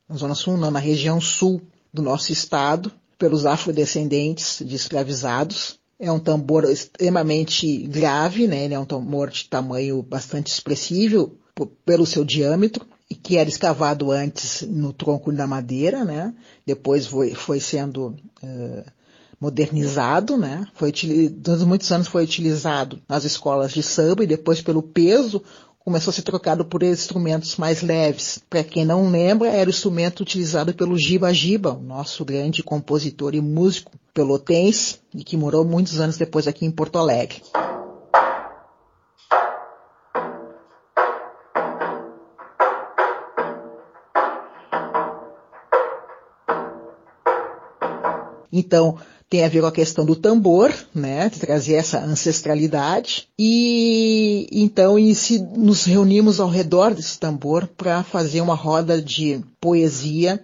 na 0.09 0.17
zona 0.17 0.35
sul 0.35 0.57
não, 0.57 0.71
na 0.71 0.79
região 0.79 1.21
sul 1.21 1.61
do 1.95 2.03
nosso 2.03 2.33
estado, 2.33 2.91
pelos 3.17 3.47
afrodescendentes 3.47 4.61
de 4.67 4.75
escravizados. 4.75 5.79
É 5.99 6.11
um 6.11 6.19
tambor 6.19 6.65
extremamente 6.65 7.87
grave, 7.87 8.49
né? 8.49 8.65
Ele 8.65 8.75
é 8.75 8.79
um 8.79 8.85
tambor 8.85 9.31
de 9.31 9.49
tamanho 9.49 10.03
bastante 10.03 10.49
expressivo 10.49 11.39
pelo 11.87 12.05
seu 12.05 12.25
diâmetro 12.25 12.85
e 13.09 13.15
que 13.15 13.37
era 13.37 13.49
escavado 13.49 14.11
antes 14.11 14.63
no 14.63 14.93
tronco 14.93 15.31
da 15.31 15.47
madeira, 15.47 16.05
né? 16.05 16.35
Depois 16.67 17.07
foi, 17.07 17.33
foi 17.33 17.61
sendo 17.61 18.17
uh, 18.43 18.85
modernizado, 19.41 20.37
né? 20.37 20.67
Foi 20.75 20.93
durante 21.31 21.65
muitos 21.65 21.93
anos 21.93 22.09
foi 22.09 22.25
utilizado 22.25 23.01
nas 23.09 23.25
escolas 23.25 23.73
de 23.73 23.83
samba 23.85 24.25
e 24.25 24.27
depois 24.27 24.61
pelo 24.61 24.83
peso 24.83 25.41
começou 25.85 26.11
a 26.11 26.15
ser 26.15 26.23
trocado 26.23 26.65
por 26.65 26.83
instrumentos 26.83 27.57
mais 27.57 27.83
leves. 27.83 28.43
Para 28.49 28.65
quem 28.65 28.87
não 28.87 29.11
lembra, 29.11 29.51
era 29.51 29.69
o 29.69 29.71
instrumento 29.71 30.21
utilizado 30.21 30.73
pelo 30.73 30.99
Giba 30.99 31.33
Giba, 31.33 31.75
nosso 31.75 32.25
grande 32.25 32.63
compositor 32.63 33.35
e 33.35 33.41
músico 33.41 33.93
pelotense, 34.15 34.99
e 35.15 35.23
que 35.23 35.37
morou 35.37 35.65
muitos 35.65 36.01
anos 36.01 36.17
depois 36.17 36.49
aqui 36.49 36.65
em 36.65 36.71
Porto 36.71 36.99
Alegre. 36.99 37.43
Então, 48.51 48.97
tem 49.35 49.45
a 49.45 49.49
ver 49.49 49.63
com 49.63 49.67
a 49.67 49.73
questão 49.73 50.07
do 50.07 50.15
tambor, 50.15 50.73
né, 50.95 51.29
de 51.29 51.41
trazer 51.41 51.75
essa 51.75 51.99
ancestralidade. 51.99 53.27
E 53.37 54.47
então 54.53 54.97
e 54.97 55.13
se 55.13 55.41
nos 55.41 55.85
reunimos 55.85 56.39
ao 56.39 56.49
redor 56.49 56.95
desse 56.95 57.19
tambor 57.19 57.67
para 57.67 58.05
fazer 58.05 58.41
uma 58.41 58.55
roda 58.55 59.03
de 59.03 59.41
poesia. 59.61 60.41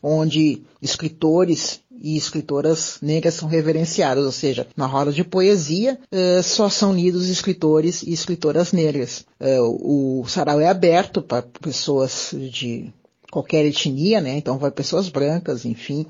onde 0.00 0.62
escritores 0.80 1.80
e 2.00 2.16
escritoras 2.16 2.98
negras 3.02 3.34
são 3.34 3.48
reverenciadas, 3.48 4.24
ou 4.24 4.32
seja, 4.32 4.66
na 4.76 4.86
roda 4.86 5.12
de 5.12 5.24
poesia 5.24 5.98
uh, 6.12 6.42
só 6.42 6.68
são 6.68 6.94
lidos 6.94 7.28
escritores 7.28 8.02
e 8.02 8.12
escritoras 8.12 8.72
negras. 8.72 9.24
Uh, 9.40 10.20
o 10.22 10.26
sarau 10.26 10.60
é 10.60 10.68
aberto 10.68 11.22
para 11.22 11.42
pessoas 11.42 12.34
de 12.50 12.92
qualquer 13.30 13.64
etnia, 13.66 14.20
né? 14.20 14.36
Então 14.38 14.58
vai 14.58 14.70
pessoas 14.70 15.08
brancas, 15.08 15.66
enfim, 15.66 16.06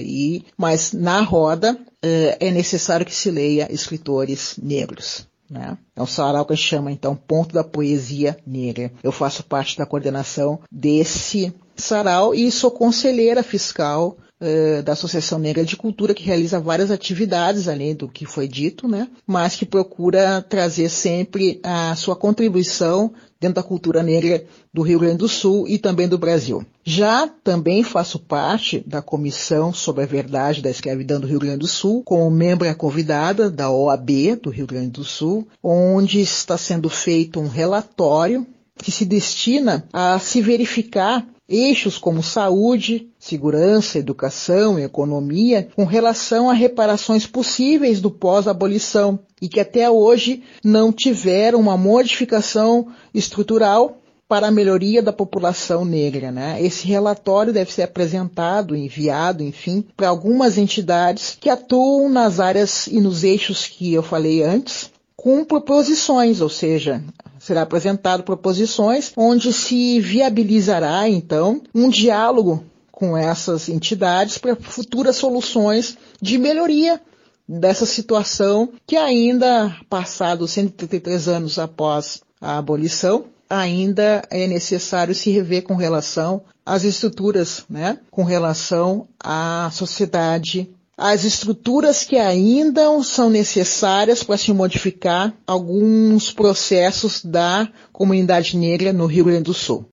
e 0.00 0.44
mas 0.56 0.92
na 0.92 1.20
roda 1.20 1.78
é 2.02 2.50
necessário 2.50 3.04
que 3.04 3.14
se 3.14 3.30
leia 3.30 3.70
escritores 3.70 4.56
negros. 4.62 5.26
Né? 5.48 5.76
É 5.94 6.02
um 6.02 6.06
sarau 6.06 6.44
que 6.44 6.56
chama 6.56 6.90
então 6.90 7.14
Ponto 7.14 7.54
da 7.54 7.62
Poesia 7.62 8.36
Negra. 8.46 8.90
Eu 9.02 9.12
faço 9.12 9.44
parte 9.44 9.76
da 9.76 9.86
coordenação 9.86 10.60
desse 10.70 11.54
sarau 11.76 12.34
e 12.34 12.50
sou 12.50 12.70
conselheira 12.70 13.42
fiscal 13.42 14.16
uh, 14.44 14.82
da 14.82 14.92
Associação 14.92 15.38
Negra 15.38 15.64
de 15.64 15.76
Cultura, 15.76 16.14
que 16.14 16.22
realiza 16.22 16.60
várias 16.60 16.90
atividades, 16.90 17.66
além 17.66 17.94
do 17.94 18.08
que 18.08 18.26
foi 18.26 18.46
dito, 18.46 18.86
né? 18.86 19.08
mas 19.26 19.56
que 19.56 19.64
procura 19.64 20.42
trazer 20.42 20.88
sempre 20.88 21.60
a 21.62 21.94
sua 21.96 22.14
contribuição 22.14 23.12
dentro 23.40 23.56
da 23.56 23.62
cultura 23.62 24.02
negra 24.02 24.44
do 24.72 24.82
Rio 24.82 24.98
Grande 24.98 25.18
do 25.18 25.28
Sul 25.28 25.68
e 25.68 25.78
também 25.78 26.08
do 26.08 26.16
Brasil. 26.16 26.64
Já 26.82 27.28
também 27.28 27.82
faço 27.82 28.18
parte 28.18 28.82
da 28.86 29.02
Comissão 29.02 29.72
sobre 29.72 30.02
a 30.02 30.06
Verdade 30.06 30.62
da 30.62 30.70
Escravidão 30.70 31.20
do 31.20 31.26
Rio 31.26 31.38
Grande 31.38 31.58
do 31.58 31.66
Sul, 31.66 32.02
como 32.04 32.30
membro 32.30 32.74
convidada 32.74 33.50
da 33.50 33.70
OAB 33.70 34.36
do 34.42 34.50
Rio 34.50 34.66
Grande 34.66 34.90
do 34.90 35.04
Sul, 35.04 35.46
onde 35.62 36.20
está 36.20 36.56
sendo 36.56 36.88
feito 36.88 37.38
um 37.38 37.48
relatório 37.48 38.46
que 38.76 38.90
se 38.90 39.04
destina 39.04 39.86
a 39.92 40.18
se 40.18 40.40
verificar 40.40 41.26
eixos 41.48 41.98
como 41.98 42.22
saúde, 42.22 43.08
segurança, 43.18 43.98
educação 43.98 44.78
e 44.78 44.82
economia 44.82 45.68
com 45.76 45.84
relação 45.84 46.48
a 46.48 46.54
reparações 46.54 47.26
possíveis 47.26 48.00
do 48.00 48.10
pós-abolição 48.10 49.18
e 49.40 49.48
que 49.48 49.60
até 49.60 49.90
hoje 49.90 50.42
não 50.62 50.92
tiveram 50.92 51.60
uma 51.60 51.76
modificação 51.76 52.88
estrutural 53.12 53.98
para 54.26 54.48
a 54.48 54.50
melhoria 54.50 55.02
da 55.02 55.12
população 55.12 55.84
negra. 55.84 56.32
Né? 56.32 56.62
Esse 56.62 56.86
relatório 56.86 57.52
deve 57.52 57.72
ser 57.72 57.82
apresentado, 57.82 58.74
enviado, 58.74 59.44
enfim, 59.44 59.84
para 59.96 60.08
algumas 60.08 60.56
entidades 60.56 61.36
que 61.38 61.50
atuam 61.50 62.08
nas 62.08 62.40
áreas 62.40 62.86
e 62.86 63.00
nos 63.00 63.22
eixos 63.22 63.66
que 63.66 63.92
eu 63.92 64.02
falei 64.02 64.42
antes, 64.42 64.90
com 65.14 65.44
proposições, 65.44 66.40
ou 66.40 66.48
seja, 66.48 67.02
será 67.44 67.60
apresentado 67.62 68.22
proposições 68.22 69.12
onde 69.14 69.52
se 69.52 70.00
viabilizará 70.00 71.06
então 71.06 71.60
um 71.74 71.90
diálogo 71.90 72.64
com 72.90 73.14
essas 73.14 73.68
entidades 73.68 74.38
para 74.38 74.56
futuras 74.56 75.16
soluções 75.16 75.98
de 76.22 76.38
melhoria 76.38 76.98
dessa 77.46 77.84
situação 77.84 78.70
que 78.86 78.96
ainda, 78.96 79.76
passados 79.90 80.52
133 80.52 81.28
anos 81.28 81.58
após 81.58 82.22
a 82.40 82.56
abolição, 82.56 83.26
ainda 83.50 84.22
é 84.30 84.46
necessário 84.46 85.14
se 85.14 85.30
rever 85.30 85.64
com 85.64 85.74
relação 85.74 86.42
às 86.64 86.82
estruturas, 86.82 87.66
né, 87.68 87.98
com 88.10 88.24
relação 88.24 89.06
à 89.22 89.68
sociedade 89.70 90.73
as 90.96 91.24
estruturas 91.24 92.04
que 92.04 92.16
ainda 92.16 93.02
são 93.02 93.28
necessárias 93.28 94.22
para 94.22 94.36
se 94.36 94.52
modificar 94.52 95.34
alguns 95.46 96.32
processos 96.32 97.24
da 97.24 97.68
comunidade 97.92 98.56
negra 98.56 98.92
no 98.92 99.06
Rio 99.06 99.24
Grande 99.24 99.44
do 99.44 99.54
Sul. 99.54 99.86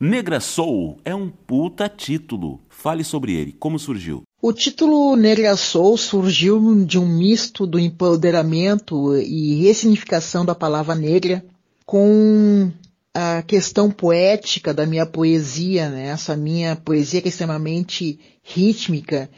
Negra 0.00 0.38
Soul 0.38 0.98
é 1.04 1.12
um 1.12 1.28
puta 1.28 1.88
título. 1.88 2.60
Fale 2.68 3.02
sobre 3.02 3.34
ele. 3.34 3.52
Como 3.52 3.78
surgiu? 3.78 4.22
O 4.40 4.52
título 4.52 5.16
Negra 5.16 5.56
Soul 5.56 5.96
surgiu 5.96 6.84
de 6.84 6.96
um 6.96 7.06
misto 7.06 7.66
do 7.66 7.80
empoderamento 7.80 9.16
e 9.16 9.60
ressignificação 9.60 10.44
da 10.44 10.54
palavra 10.54 10.94
negra 10.94 11.44
com 11.84 12.70
a 13.14 13.42
questão 13.42 13.90
poética 13.90 14.72
da 14.72 14.86
minha 14.86 15.06
poesia, 15.06 15.88
né? 15.88 16.08
essa 16.08 16.36
minha 16.36 16.76
poesia 16.76 17.20
que 17.20 17.28
é 17.28 17.30
extremamente 17.30 18.18
rítmica 18.42 19.28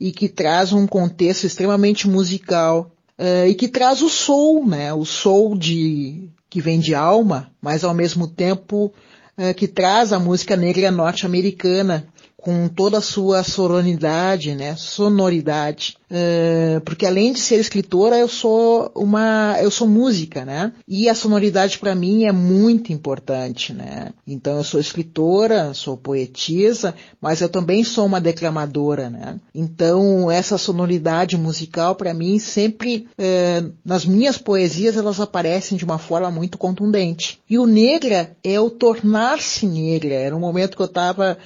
e 0.00 0.12
que 0.12 0.28
traz 0.28 0.72
um 0.72 0.86
contexto 0.86 1.44
extremamente 1.44 2.08
musical 2.08 2.90
uh, 3.18 3.46
e 3.46 3.54
que 3.54 3.68
traz 3.68 4.02
o 4.02 4.08
soul, 4.08 4.66
né? 4.66 4.92
o 4.92 5.04
soul 5.04 5.56
de, 5.56 6.28
que 6.48 6.60
vem 6.60 6.78
de 6.78 6.94
alma, 6.94 7.50
mas 7.60 7.84
ao 7.84 7.94
mesmo 7.94 8.26
tempo 8.28 8.92
uh, 9.36 9.54
que 9.54 9.68
traz 9.68 10.12
a 10.12 10.18
música 10.18 10.56
negra 10.56 10.90
norte-americana 10.90 12.06
com 12.46 12.68
toda 12.68 12.98
a 12.98 13.00
sua 13.00 13.42
sonoridade, 13.42 14.54
né, 14.54 14.76
sonoridade, 14.76 15.96
uh, 16.08 16.80
porque 16.82 17.04
além 17.04 17.32
de 17.32 17.40
ser 17.40 17.56
escritora, 17.56 18.16
eu 18.16 18.28
sou 18.28 18.88
uma, 18.94 19.56
eu 19.60 19.68
sou 19.68 19.88
música, 19.88 20.44
né, 20.44 20.72
e 20.86 21.08
a 21.08 21.14
sonoridade 21.16 21.76
para 21.76 21.92
mim 21.92 22.24
é 22.24 22.30
muito 22.30 22.92
importante, 22.92 23.72
né. 23.72 24.10
Então 24.24 24.58
eu 24.58 24.62
sou 24.62 24.78
escritora, 24.78 25.74
sou 25.74 25.96
poetisa, 25.96 26.94
mas 27.20 27.40
eu 27.40 27.48
também 27.48 27.82
sou 27.82 28.06
uma 28.06 28.20
declamadora, 28.20 29.10
né. 29.10 29.40
Então 29.52 30.30
essa 30.30 30.56
sonoridade 30.56 31.36
musical 31.36 31.96
para 31.96 32.14
mim 32.14 32.38
sempre 32.38 33.08
uh, 33.18 33.72
nas 33.84 34.06
minhas 34.06 34.38
poesias 34.38 34.96
elas 34.96 35.18
aparecem 35.18 35.76
de 35.76 35.84
uma 35.84 35.98
forma 35.98 36.30
muito 36.30 36.58
contundente. 36.58 37.40
E 37.50 37.58
o 37.58 37.66
negra 37.66 38.36
é 38.44 38.60
o 38.60 38.70
tornar-se 38.70 39.66
negra. 39.66 40.14
Era 40.14 40.36
um 40.36 40.40
momento 40.40 40.76
que 40.76 40.82
eu 40.82 40.86
estava 40.86 41.36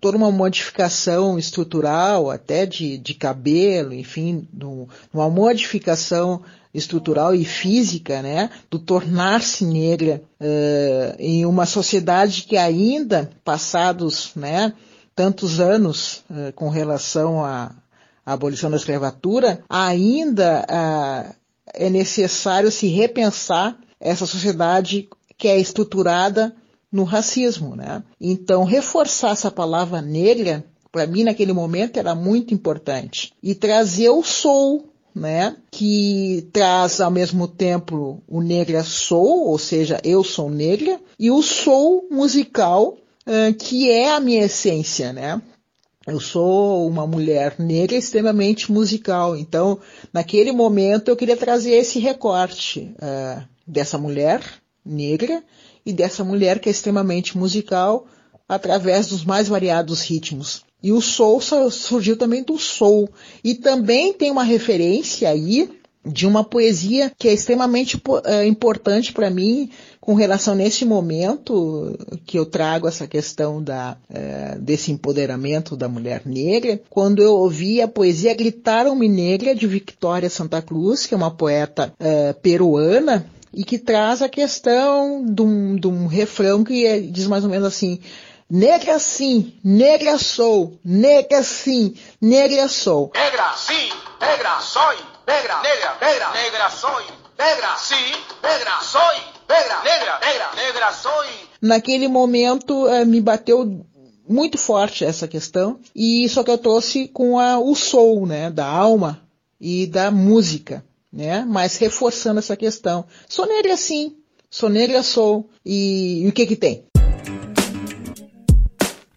toda 0.00 0.16
uma 0.16 0.30
modificação 0.30 1.38
estrutural, 1.38 2.30
até 2.30 2.64
de, 2.64 2.96
de 2.98 3.14
cabelo, 3.14 3.92
enfim, 3.92 4.48
do, 4.52 4.88
uma 5.12 5.28
modificação 5.28 6.42
estrutural 6.72 7.34
e 7.34 7.44
física, 7.44 8.22
né, 8.22 8.50
do 8.70 8.78
tornar-se 8.78 9.64
negra 9.64 10.22
em 11.18 11.44
uma 11.44 11.66
sociedade 11.66 12.42
que 12.42 12.56
ainda, 12.56 13.30
passados, 13.44 14.32
né, 14.36 14.72
tantos 15.16 15.58
anos 15.58 16.22
com 16.54 16.68
relação 16.68 17.44
à, 17.44 17.72
à, 18.24 18.32
abolição 18.32 18.70
da 18.70 18.76
escravatura, 18.76 19.64
ainda 19.68 20.64
uh, 20.70 21.34
é 21.74 21.90
necessário 21.90 22.70
se 22.70 22.86
repensar 22.86 23.76
essa 24.00 24.26
sociedade 24.26 25.08
que 25.36 25.48
é 25.48 25.58
estruturada 25.58 26.54
no 26.90 27.04
racismo, 27.04 27.76
né? 27.76 28.02
Então, 28.20 28.64
reforçar 28.64 29.32
essa 29.32 29.50
palavra 29.50 30.00
negra, 30.00 30.64
para 30.90 31.06
mim, 31.06 31.24
naquele 31.24 31.52
momento, 31.52 31.98
era 31.98 32.14
muito 32.14 32.54
importante. 32.54 33.32
E 33.42 33.54
trazer 33.54 34.10
o 34.10 34.22
soul, 34.22 34.88
né? 35.14 35.56
Que 35.70 36.48
traz 36.52 37.00
ao 37.00 37.10
mesmo 37.10 37.46
tempo 37.46 38.22
o 38.26 38.40
negra 38.40 38.82
soul, 38.82 39.48
ou 39.48 39.58
seja, 39.58 40.00
eu 40.02 40.24
sou 40.24 40.48
negra, 40.50 41.00
e 41.18 41.30
o 41.30 41.42
soul 41.42 42.06
musical, 42.10 42.96
que 43.58 43.90
é 43.90 44.10
a 44.10 44.20
minha 44.20 44.44
essência, 44.44 45.12
né? 45.12 45.42
Eu 46.08 46.20
sou 46.20 46.88
uma 46.88 47.06
mulher 47.06 47.56
negra 47.58 47.94
extremamente 47.94 48.72
musical, 48.72 49.36
então 49.36 49.78
naquele 50.10 50.52
momento 50.52 51.08
eu 51.08 51.16
queria 51.16 51.36
trazer 51.36 51.72
esse 51.72 51.98
recorte 51.98 52.94
uh, 52.96 53.46
dessa 53.66 53.98
mulher 53.98 54.40
negra 54.82 55.44
e 55.88 55.92
dessa 55.94 56.22
mulher 56.22 56.58
que 56.58 56.68
é 56.68 56.70
extremamente 56.70 57.38
musical 57.38 58.06
através 58.46 59.06
dos 59.06 59.24
mais 59.24 59.48
variados 59.48 60.02
ritmos. 60.02 60.62
E 60.82 60.92
o 60.92 61.00
soul 61.00 61.40
surgiu 61.70 62.14
também 62.14 62.42
do 62.42 62.58
soul. 62.58 63.08
E 63.42 63.54
também 63.54 64.12
tem 64.12 64.30
uma 64.30 64.44
referência 64.44 65.30
aí 65.30 65.70
de 66.04 66.26
uma 66.26 66.44
poesia 66.44 67.10
que 67.18 67.26
é 67.26 67.32
extremamente 67.32 68.00
é, 68.24 68.46
importante 68.46 69.14
para 69.14 69.30
mim 69.30 69.70
com 69.98 70.12
relação 70.12 70.54
nesse 70.54 70.84
momento 70.84 71.98
que 72.26 72.38
eu 72.38 72.44
trago 72.44 72.86
essa 72.86 73.06
questão 73.06 73.62
da, 73.62 73.96
é, 74.10 74.58
desse 74.58 74.92
empoderamento 74.92 75.74
da 75.74 75.88
mulher 75.88 76.22
negra, 76.26 76.80
quando 76.90 77.22
eu 77.22 77.34
ouvi 77.34 77.80
a 77.80 77.88
poesia 77.88 78.34
Gritaram-me 78.34 79.08
Negra 79.08 79.54
de 79.54 79.66
Victoria 79.66 80.30
Santa 80.30 80.60
Cruz, 80.60 81.06
que 81.06 81.14
é 81.14 81.16
uma 81.16 81.30
poeta 81.30 81.92
é, 81.98 82.32
peruana, 82.34 83.26
e 83.52 83.64
que 83.64 83.78
traz 83.78 84.22
a 84.22 84.28
questão 84.28 85.24
de 85.24 85.42
um, 85.42 85.76
de 85.76 85.86
um 85.86 86.06
refrão 86.06 86.62
que 86.64 86.86
é, 86.86 87.00
diz 87.00 87.26
mais 87.26 87.44
ou 87.44 87.50
menos 87.50 87.66
assim, 87.66 88.00
Negra 88.50 88.98
sim, 88.98 89.60
negra 89.62 90.16
sou, 90.16 90.80
negra 90.82 91.42
sim, 91.42 91.94
negra 92.18 92.66
sou. 92.66 93.12
Negra 93.14 93.52
sim, 93.54 93.90
negra 94.18 94.58
sou, 94.60 94.90
negra, 95.26 95.60
negra, 95.60 95.98
negra, 96.00 96.30
negra 96.32 96.70
sou, 96.70 96.98
negra 97.38 97.76
sim, 97.76 97.94
negra 98.42 98.80
sou, 98.80 99.02
negra, 99.46 99.82
negra, 99.82 100.18
negra, 100.20 100.50
negra 100.56 100.92
sou. 100.94 101.12
Naquele 101.60 102.08
momento 102.08 102.86
uh, 102.86 103.04
me 103.04 103.20
bateu 103.20 103.84
muito 104.26 104.56
forte 104.56 105.04
essa 105.04 105.28
questão 105.28 105.78
e 105.94 106.26
só 106.30 106.42
que 106.42 106.50
eu 106.50 106.56
trouxe 106.56 107.06
com 107.06 107.38
a, 107.38 107.58
o 107.58 107.74
soul, 107.74 108.26
né, 108.26 108.50
da 108.50 108.66
alma 108.66 109.20
e 109.60 109.86
da 109.86 110.10
música, 110.10 110.82
né, 111.12 111.44
mas 111.44 111.76
reforçando 111.76 112.38
essa 112.38 112.56
questão. 112.56 113.06
Sou 113.28 113.46
negra 113.46 113.76
sim, 113.76 114.16
sou 114.50 114.68
negra 114.68 115.02
sou 115.02 115.48
e, 115.64 116.24
e 116.24 116.28
o 116.28 116.32
que 116.32 116.46
que 116.46 116.56
tem? 116.56 116.84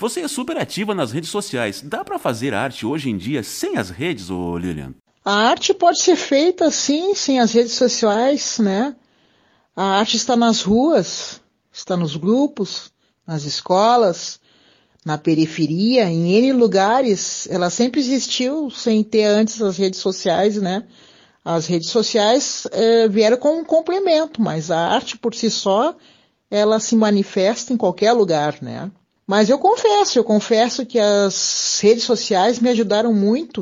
Você 0.01 0.21
é 0.21 0.27
super 0.27 0.57
ativa 0.57 0.95
nas 0.95 1.11
redes 1.11 1.29
sociais. 1.29 1.81
Dá 1.85 2.03
para 2.03 2.17
fazer 2.17 2.55
arte 2.55 2.87
hoje 2.87 3.09
em 3.09 3.17
dia 3.17 3.43
sem 3.43 3.77
as 3.77 3.91
redes, 3.91 4.31
ô 4.31 4.57
Lilian? 4.57 4.95
A 5.23 5.49
arte 5.49 5.75
pode 5.75 6.01
ser 6.01 6.15
feita 6.15 6.71
sim, 6.71 7.13
sem 7.13 7.39
as 7.39 7.51
redes 7.51 7.73
sociais, 7.73 8.57
né? 8.57 8.95
A 9.75 9.99
arte 9.99 10.17
está 10.17 10.35
nas 10.35 10.63
ruas, 10.63 11.39
está 11.71 11.95
nos 11.95 12.15
grupos, 12.15 12.91
nas 13.27 13.43
escolas, 13.43 14.39
na 15.05 15.19
periferia, 15.19 16.05
em 16.05 16.33
N 16.33 16.53
lugares. 16.53 17.47
Ela 17.51 17.69
sempre 17.69 17.99
existiu 17.99 18.71
sem 18.71 19.03
ter 19.03 19.25
antes 19.25 19.61
as 19.61 19.77
redes 19.77 19.99
sociais, 19.99 20.55
né? 20.55 20.83
As 21.43 21.65
redes 21.65 21.89
sociais 21.89 22.67
é, 22.71 23.07
vieram 23.07 23.37
como 23.37 23.59
um 23.59 23.65
complemento, 23.65 24.41
mas 24.41 24.69
a 24.69 24.77
arte 24.77 25.17
por 25.17 25.33
si 25.33 25.49
só, 25.49 25.95
ela 26.49 26.79
se 26.79 26.95
manifesta 26.95 27.73
em 27.73 27.77
qualquer 27.77 28.11
lugar, 28.13 28.57
né? 28.61 28.91
Mas 29.25 29.49
eu 29.49 29.57
confesso, 29.57 30.19
eu 30.19 30.23
confesso 30.23 30.85
que 30.85 30.99
as 30.99 31.79
redes 31.81 32.03
sociais 32.03 32.59
me 32.59 32.69
ajudaram 32.69 33.13
muito. 33.13 33.61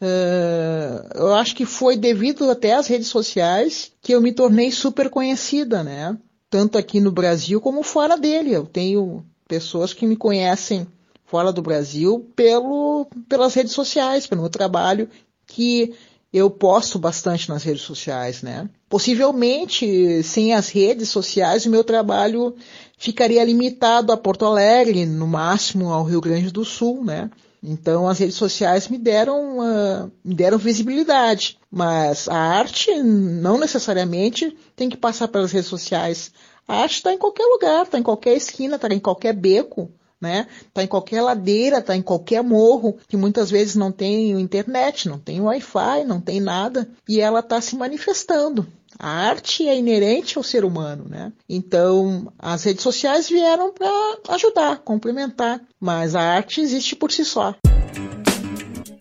Uh, 0.00 1.10
eu 1.14 1.34
acho 1.34 1.54
que 1.54 1.66
foi 1.66 1.96
devido 1.96 2.48
até 2.50 2.72
às 2.72 2.86
redes 2.86 3.08
sociais 3.08 3.92
que 4.00 4.12
eu 4.12 4.20
me 4.20 4.32
tornei 4.32 4.70
super 4.70 5.10
conhecida, 5.10 5.82
né? 5.82 6.16
Tanto 6.48 6.78
aqui 6.78 7.00
no 7.00 7.12
Brasil 7.12 7.60
como 7.60 7.82
fora 7.82 8.16
dele. 8.16 8.52
Eu 8.52 8.64
tenho 8.64 9.24
pessoas 9.46 9.92
que 9.92 10.06
me 10.06 10.16
conhecem 10.16 10.86
fora 11.26 11.52
do 11.52 11.60
Brasil 11.60 12.30
pelo, 12.34 13.06
pelas 13.28 13.52
redes 13.54 13.72
sociais, 13.72 14.26
pelo 14.26 14.40
meu 14.40 14.50
trabalho, 14.50 15.08
que 15.46 15.94
eu 16.32 16.48
posto 16.48 16.98
bastante 16.98 17.48
nas 17.48 17.64
redes 17.64 17.82
sociais, 17.82 18.42
né? 18.42 18.68
Possivelmente, 18.88 20.22
sem 20.22 20.54
as 20.54 20.68
redes 20.68 21.08
sociais, 21.08 21.66
o 21.66 21.70
meu 21.70 21.82
trabalho 21.82 22.54
ficaria 22.96 23.44
limitado 23.44 24.12
a 24.12 24.16
Porto 24.16 24.44
Alegre, 24.44 25.06
no 25.06 25.26
máximo 25.26 25.92
ao 25.92 26.04
Rio 26.04 26.20
Grande 26.20 26.50
do 26.50 26.64
Sul, 26.64 27.04
né? 27.04 27.30
Então 27.62 28.08
as 28.08 28.18
redes 28.18 28.36
sociais 28.36 28.88
me 28.88 28.96
deram, 28.96 29.58
uh, 29.58 30.10
me 30.24 30.34
deram 30.34 30.56
visibilidade, 30.56 31.58
mas 31.70 32.28
a 32.28 32.36
arte 32.36 32.90
não 33.02 33.58
necessariamente 33.58 34.56
tem 34.74 34.88
que 34.88 34.96
passar 34.96 35.28
pelas 35.28 35.52
redes 35.52 35.68
sociais. 35.68 36.32
A 36.66 36.82
arte 36.82 36.96
está 36.96 37.12
em 37.12 37.18
qualquer 37.18 37.44
lugar, 37.44 37.82
está 37.84 37.98
em 37.98 38.02
qualquer 38.02 38.36
esquina, 38.36 38.76
está 38.76 38.88
em 38.88 39.00
qualquer 39.00 39.34
beco, 39.34 39.90
né? 40.20 40.46
Tá 40.74 40.82
em 40.82 40.86
qualquer 40.86 41.22
ladeira, 41.22 41.80
tá 41.80 41.96
em 41.96 42.02
qualquer 42.02 42.42
morro, 42.42 42.98
que 43.08 43.16
muitas 43.16 43.50
vezes 43.50 43.74
não 43.74 43.90
tem 43.90 44.30
internet, 44.40 45.08
não 45.08 45.18
tem 45.18 45.40
Wi-Fi, 45.40 46.04
não 46.06 46.20
tem 46.20 46.40
nada, 46.40 46.88
e 47.08 47.20
ela 47.20 47.40
está 47.40 47.60
se 47.60 47.76
manifestando. 47.76 48.66
A 48.98 49.08
arte 49.08 49.66
é 49.66 49.78
inerente 49.78 50.36
ao 50.36 50.44
ser 50.44 50.62
humano, 50.62 51.06
né? 51.08 51.32
Então, 51.48 52.30
as 52.38 52.64
redes 52.64 52.82
sociais 52.82 53.30
vieram 53.30 53.72
para 53.72 53.88
ajudar, 54.34 54.78
complementar, 54.80 55.60
mas 55.80 56.14
a 56.14 56.20
arte 56.20 56.60
existe 56.60 56.94
por 56.94 57.10
si 57.10 57.24
só. 57.24 57.54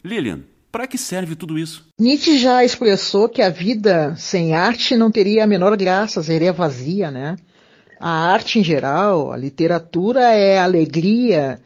Lilian, 0.01 0.43
para 0.71 0.87
que 0.87 0.97
serve 0.97 1.35
tudo 1.35 1.57
isso? 1.57 1.85
Nietzsche 1.99 2.37
já 2.37 2.63
expressou 2.63 3.27
que 3.27 3.41
a 3.41 3.49
vida 3.49 4.15
sem 4.15 4.53
arte 4.53 4.95
não 4.95 5.11
teria 5.11 5.43
a 5.43 5.47
menor 5.47 5.75
graça, 5.75 6.23
seria 6.23 6.53
vazia, 6.53 7.11
né? 7.11 7.35
A 7.99 8.31
arte 8.31 8.59
em 8.59 8.63
geral, 8.63 9.31
a 9.31 9.37
literatura 9.37 10.21
é 10.33 10.57
alegria, 10.57 11.59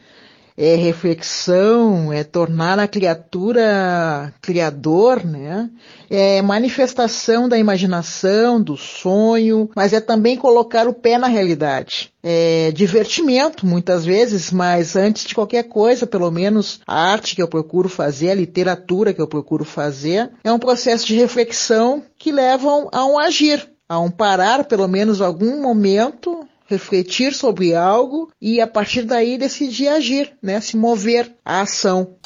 é 0.56 0.76
reflexão, 0.76 2.12
é 2.12 2.22
tornar 2.22 2.78
a 2.78 2.86
criatura 2.86 4.32
criador, 4.40 5.24
né? 5.24 5.68
É 6.08 6.40
manifestação 6.42 7.48
da 7.48 7.58
imaginação, 7.58 8.62
do 8.62 8.76
sonho, 8.76 9.68
mas 9.74 9.92
é 9.92 10.00
também 10.00 10.36
colocar 10.36 10.86
o 10.86 10.94
pé 10.94 11.18
na 11.18 11.26
realidade. 11.26 12.12
É 12.22 12.70
divertimento, 12.72 13.66
muitas 13.66 14.04
vezes, 14.04 14.52
mas 14.52 14.94
antes 14.94 15.24
de 15.24 15.34
qualquer 15.34 15.64
coisa, 15.64 16.06
pelo 16.06 16.30
menos 16.30 16.80
a 16.86 17.12
arte 17.12 17.34
que 17.34 17.42
eu 17.42 17.48
procuro 17.48 17.88
fazer, 17.88 18.30
a 18.30 18.34
literatura 18.34 19.12
que 19.12 19.20
eu 19.20 19.26
procuro 19.26 19.64
fazer, 19.64 20.30
é 20.44 20.52
um 20.52 20.58
processo 20.58 21.04
de 21.06 21.16
reflexão 21.16 22.02
que 22.16 22.30
leva 22.30 22.88
a 22.92 23.04
um 23.04 23.18
agir, 23.18 23.73
a 23.88 23.98
um 24.00 24.10
parar 24.10 24.64
pelo 24.64 24.88
menos 24.88 25.20
algum 25.20 25.60
momento 25.60 26.46
refletir 26.66 27.34
sobre 27.34 27.74
algo 27.74 28.30
e 28.40 28.60
a 28.60 28.66
partir 28.66 29.02
daí 29.02 29.36
decidir 29.36 29.88
agir, 29.88 30.32
né? 30.42 30.60
Se 30.60 30.76
mover 30.76 31.34
à 31.44 31.60
ação. 31.60 32.16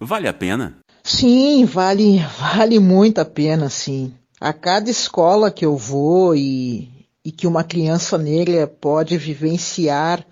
Vale 0.00 0.28
a 0.28 0.32
pena? 0.32 0.78
Sim, 1.02 1.64
vale, 1.64 2.18
vale 2.38 2.78
muito 2.78 3.20
a 3.20 3.24
pena, 3.24 3.68
sim. 3.68 4.12
A 4.40 4.52
cada 4.52 4.90
escola 4.90 5.50
que 5.50 5.64
eu 5.64 5.76
vou 5.76 6.34
e, 6.34 6.88
e 7.24 7.30
que 7.30 7.46
uma 7.46 7.62
criança 7.62 8.18
negra 8.18 8.66
pode 8.66 9.16
vivenciar 9.16 10.24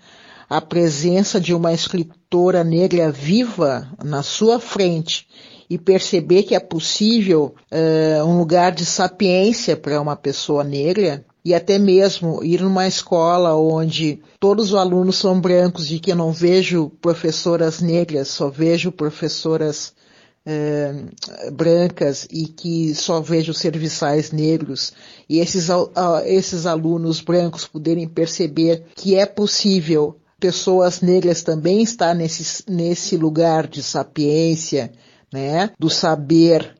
a 0.49 0.59
presença 0.59 1.39
de 1.39 1.53
uma 1.53 1.71
escritora 1.71 2.63
negra 2.63 3.11
viva 3.11 3.87
na 4.03 4.23
sua 4.23 4.59
frente 4.59 5.27
e 5.69 5.77
perceber 5.77 6.43
que 6.43 6.55
é 6.55 6.59
possível 6.59 7.53
uh, 7.71 8.25
um 8.25 8.37
lugar 8.37 8.71
de 8.71 8.85
sapiência 8.85 9.77
para 9.77 10.01
uma 10.01 10.15
pessoa 10.15 10.63
negra, 10.63 11.23
e 11.43 11.53
até 11.53 11.79
mesmo 11.79 12.43
ir 12.43 12.61
numa 12.61 12.87
escola 12.87 13.55
onde 13.55 14.19
todos 14.39 14.71
os 14.71 14.75
alunos 14.75 15.17
são 15.17 15.39
brancos 15.39 15.89
e 15.91 15.99
que 15.99 16.11
eu 16.11 16.15
não 16.15 16.31
vejo 16.31 16.91
professoras 17.01 17.79
negras, 17.79 18.27
só 18.27 18.49
vejo 18.49 18.91
professoras 18.91 19.93
é, 20.45 20.93
brancas 21.51 22.27
e 22.29 22.45
que 22.47 22.93
só 22.93 23.21
vejo 23.21 23.53
serviçais 23.53 24.31
negros. 24.31 24.93
E 25.29 25.39
esses, 25.39 25.69
esses 26.25 26.65
alunos 26.65 27.21
brancos 27.21 27.65
poderem 27.65 28.07
perceber 28.07 28.83
que 28.95 29.15
é 29.15 29.25
possível 29.25 30.17
pessoas 30.39 31.01
negras 31.01 31.41
também 31.41 31.81
estar 31.81 32.13
nesse, 32.13 32.63
nesse 32.69 33.17
lugar 33.17 33.67
de 33.67 33.83
sapiência, 33.83 34.91
né, 35.31 35.71
do 35.77 35.89
saber 35.89 36.75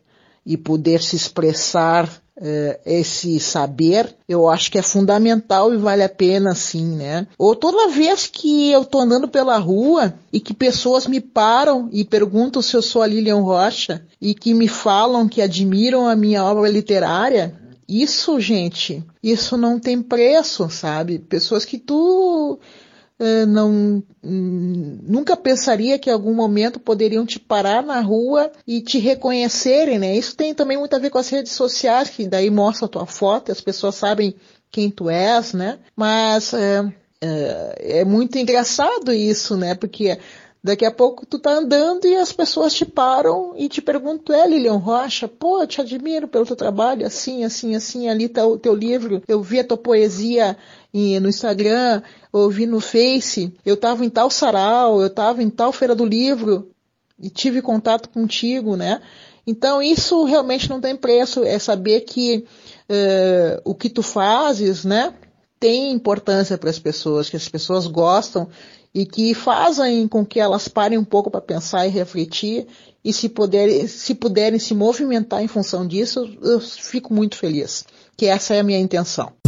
e 0.45 0.57
poder 0.57 1.01
se 1.01 1.15
expressar 1.15 2.07
uh, 2.39 2.79
esse 2.85 3.39
saber, 3.39 4.15
eu 4.27 4.49
acho 4.49 4.71
que 4.71 4.77
é 4.77 4.81
fundamental 4.81 5.73
e 5.73 5.77
vale 5.77 6.03
a 6.03 6.09
pena, 6.09 6.55
sim, 6.55 6.95
né? 6.95 7.27
Ou 7.37 7.55
toda 7.55 7.89
vez 7.89 8.27
que 8.27 8.71
eu 8.71 8.85
tô 8.85 8.99
andando 8.99 9.27
pela 9.27 9.57
rua 9.57 10.13
e 10.31 10.39
que 10.39 10.53
pessoas 10.53 11.05
me 11.05 11.19
param 11.19 11.89
e 11.91 12.03
perguntam 12.03 12.61
se 12.61 12.75
eu 12.75 12.81
sou 12.81 13.01
a 13.01 13.07
Lilian 13.07 13.41
Rocha 13.41 14.01
e 14.19 14.33
que 14.33 14.53
me 14.53 14.67
falam 14.67 15.27
que 15.27 15.41
admiram 15.41 16.07
a 16.07 16.15
minha 16.15 16.43
obra 16.43 16.69
literária, 16.69 17.55
isso, 17.87 18.39
gente, 18.39 19.03
isso 19.21 19.57
não 19.57 19.79
tem 19.79 20.01
preço, 20.01 20.69
sabe? 20.69 21.19
Pessoas 21.19 21.65
que 21.65 21.77
tu 21.77 22.59
eh, 22.61 22.88
não 23.47 24.03
nunca 24.23 25.35
pensaria 25.35 25.99
que 25.99 26.09
em 26.09 26.13
algum 26.13 26.33
momento 26.33 26.79
poderiam 26.79 27.25
te 27.25 27.39
parar 27.39 27.83
na 27.83 27.99
rua 27.99 28.51
e 28.65 28.81
te 28.81 28.97
reconhecerem, 28.97 29.99
né? 29.99 30.15
Isso 30.15 30.35
tem 30.35 30.53
também 30.53 30.77
muito 30.77 30.95
a 30.95 30.99
ver 30.99 31.09
com 31.09 31.17
as 31.17 31.29
redes 31.29 31.51
sociais, 31.51 32.09
que 32.09 32.27
daí 32.27 32.49
mostra 32.49 32.85
a 32.85 32.89
tua 32.89 33.05
foto, 33.05 33.51
as 33.51 33.61
pessoas 33.61 33.95
sabem 33.95 34.35
quem 34.71 34.89
tu 34.89 35.09
és, 35.09 35.53
né? 35.53 35.79
Mas 35.95 36.53
é, 36.53 36.93
é, 37.21 37.99
é 37.99 38.05
muito 38.05 38.37
engraçado 38.37 39.11
isso, 39.11 39.57
né? 39.57 39.75
Porque 39.75 40.17
Daqui 40.61 40.85
a 40.85 40.91
pouco 40.91 41.25
tu 41.25 41.39
tá 41.39 41.51
andando 41.51 42.05
e 42.05 42.17
as 42.17 42.33
pessoas 42.33 42.73
te 42.73 42.85
param 42.85 43.53
e 43.55 43.69
te 43.69 43.81
perguntam, 43.81 44.35
é 44.35 44.45
Lilian 44.45 44.75
Rocha? 44.75 45.25
Pô, 45.25 45.61
eu 45.61 45.67
te 45.67 45.79
admiro 45.79 46.27
pelo 46.27 46.45
teu 46.45 46.55
trabalho, 46.55 47.05
assim, 47.05 47.45
assim, 47.45 47.75
assim, 47.75 48.09
ali 48.09 48.27
tá 48.27 48.45
o 48.45 48.57
teu 48.57 48.75
livro, 48.75 49.23
eu 49.25 49.41
vi 49.41 49.59
a 49.59 49.63
tua 49.63 49.77
poesia 49.77 50.57
no 50.93 51.29
Instagram, 51.29 52.01
eu 52.33 52.49
vi 52.49 52.65
no 52.65 52.79
Face, 52.79 53.53
eu 53.65 53.77
tava 53.77 54.03
em 54.03 54.09
tal 54.09 54.29
sarau, 54.31 55.01
eu 55.01 55.09
tava 55.09 55.43
em 55.43 55.49
tal 55.49 55.71
feira 55.71 55.95
do 55.95 56.05
livro 56.05 56.71
e 57.19 57.29
tive 57.29 57.61
contato 57.61 58.09
contigo, 58.09 58.75
né? 58.75 59.01
Então 59.45 59.81
isso 59.81 60.23
realmente 60.25 60.69
não 60.69 60.79
tem 60.79 60.95
preço, 60.95 61.43
é 61.43 61.57
saber 61.57 62.01
que 62.01 62.45
uh, 62.89 63.61
o 63.63 63.73
que 63.73 63.89
tu 63.89 64.03
fazes, 64.03 64.85
né, 64.85 65.13
tem 65.59 65.91
importância 65.91 66.57
para 66.57 66.69
as 66.69 66.79
pessoas, 66.79 67.29
que 67.29 67.35
as 67.35 67.49
pessoas 67.49 67.87
gostam 67.87 68.47
e 68.93 69.05
que 69.05 69.33
fazem 69.33 70.07
com 70.07 70.25
que 70.25 70.39
elas 70.39 70.67
parem 70.67 70.97
um 70.97 71.03
pouco 71.03 71.29
para 71.29 71.41
pensar 71.41 71.85
e 71.85 71.89
refletir 71.89 72.67
e 73.03 73.13
se 73.13 73.29
puderem, 73.29 73.87
se 73.87 74.13
puderem 74.13 74.59
se 74.59 74.73
movimentar 74.73 75.43
em 75.43 75.47
função 75.47 75.87
disso, 75.87 76.37
eu 76.41 76.59
fico 76.59 77.13
muito 77.13 77.35
feliz, 77.35 77.85
que 78.15 78.25
essa 78.25 78.53
é 78.53 78.59
a 78.59 78.63
minha 78.63 78.79
intenção. 78.79 79.38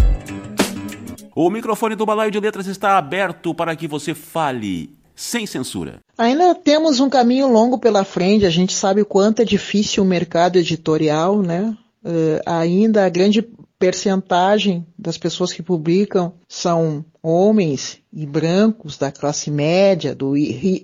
O 1.35 1.49
microfone 1.49 1.95
do 1.95 2.05
Balaio 2.05 2.31
de 2.31 2.39
Letras 2.39 2.67
está 2.67 2.97
aberto 2.97 3.53
para 3.53 3.75
que 3.75 3.87
você 3.87 4.13
fale 4.13 4.93
sem 5.15 5.45
censura. 5.45 5.99
Ainda 6.17 6.53
temos 6.55 6.99
um 6.99 7.09
caminho 7.09 7.47
longo 7.47 7.77
pela 7.77 8.03
frente, 8.03 8.45
a 8.45 8.49
gente 8.49 8.73
sabe 8.73 9.01
o 9.01 9.05
quanto 9.05 9.41
é 9.41 9.45
difícil 9.45 10.03
o 10.03 10.05
mercado 10.05 10.57
editorial, 10.57 11.41
né? 11.41 11.75
Uh, 12.03 12.41
ainda 12.45 13.05
a 13.05 13.09
grande 13.09 13.47
percentagem 13.77 14.85
das 14.97 15.17
pessoas 15.17 15.53
que 15.53 15.63
publicam 15.63 16.33
são 16.47 17.05
homens 17.21 17.99
e 18.11 18.25
brancos 18.25 18.97
da 18.97 19.11
classe 19.11 19.49
média, 19.49 20.13
do, 20.13 20.33